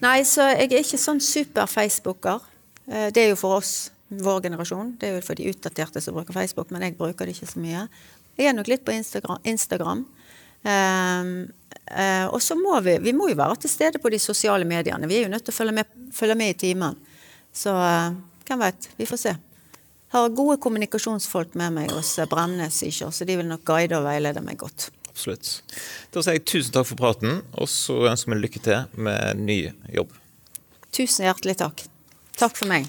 Nei, 0.02 0.16
så 0.26 0.48
jeg 0.50 0.72
er 0.72 0.83
ikke 0.83 0.98
sånn 0.98 1.22
super-facebooker. 1.22 2.42
Eh, 2.90 3.09
det 3.14 3.22
er 3.22 3.28
jo 3.31 3.38
for 3.38 3.61
oss, 3.61 3.92
vår 4.11 4.42
generasjon. 4.48 4.96
Det 4.98 5.09
er 5.09 5.14
jo 5.20 5.24
for 5.24 5.38
de 5.38 5.46
utdaterte 5.52 6.02
som 6.02 6.16
bruker 6.16 6.35
Facebook, 6.35 6.72
men 6.74 6.83
jeg 6.85 6.96
bruker 6.98 7.28
det 7.28 7.37
ikke 7.37 7.52
så 7.52 7.62
mye. 7.62 7.87
Jeg 8.37 8.50
er 8.50 8.57
nok 8.57 8.70
litt 8.72 8.83
på 8.85 8.94
Instagram. 8.96 9.38
Instagram. 9.46 10.02
Um, 10.62 11.31
uh, 11.90 12.26
og 12.31 12.38
så 12.38 12.55
må 12.55 12.76
vi 12.87 12.92
vi 13.02 13.11
må 13.16 13.26
jo 13.33 13.35
være 13.35 13.57
til 13.64 13.72
stede 13.72 13.98
på 14.02 14.12
de 14.12 14.20
sosiale 14.22 14.66
mediene. 14.68 15.09
Vi 15.11 15.18
er 15.18 15.24
jo 15.26 15.33
nødt 15.33 15.46
til 15.46 15.55
å 15.55 15.57
følge 15.57 15.74
med, 15.78 15.96
følge 16.14 16.37
med 16.38 16.52
i 16.52 16.59
timen. 16.59 16.98
Så 17.55 17.74
uh, 17.74 18.12
hvem 18.46 18.62
vet. 18.62 18.90
Vi 18.98 19.09
får 19.09 19.22
se 19.22 19.35
har 20.12 20.33
gode 20.37 20.59
kommunikasjonsfolk 20.61 21.55
med 21.59 21.79
meg 21.79 21.92
hos 21.94 22.14
Bremnes 22.31 22.83
Seashore, 22.83 23.14
så 23.16 23.29
de 23.29 23.38
vil 23.40 23.48
nok 23.48 23.64
guide 23.68 23.96
og 23.98 24.07
veilede 24.07 24.44
meg 24.44 24.61
godt. 24.61 24.90
Absolutt. 25.12 25.59
Da 26.12 26.25
sier 26.25 26.38
jeg 26.38 26.46
tusen 26.48 26.75
takk 26.77 26.88
for 26.88 27.01
praten, 27.01 27.42
og 27.53 27.68
så 27.68 27.98
ønsker 28.11 28.33
vi 28.33 28.40
lykke 28.40 28.62
til 28.64 29.03
med 29.09 29.40
ny 29.44 29.59
jobb. 29.92 30.12
Tusen 30.92 31.29
hjertelig 31.29 31.59
takk. 31.64 31.85
Takk 32.40 32.57
for 32.57 32.68
meg. 32.68 32.88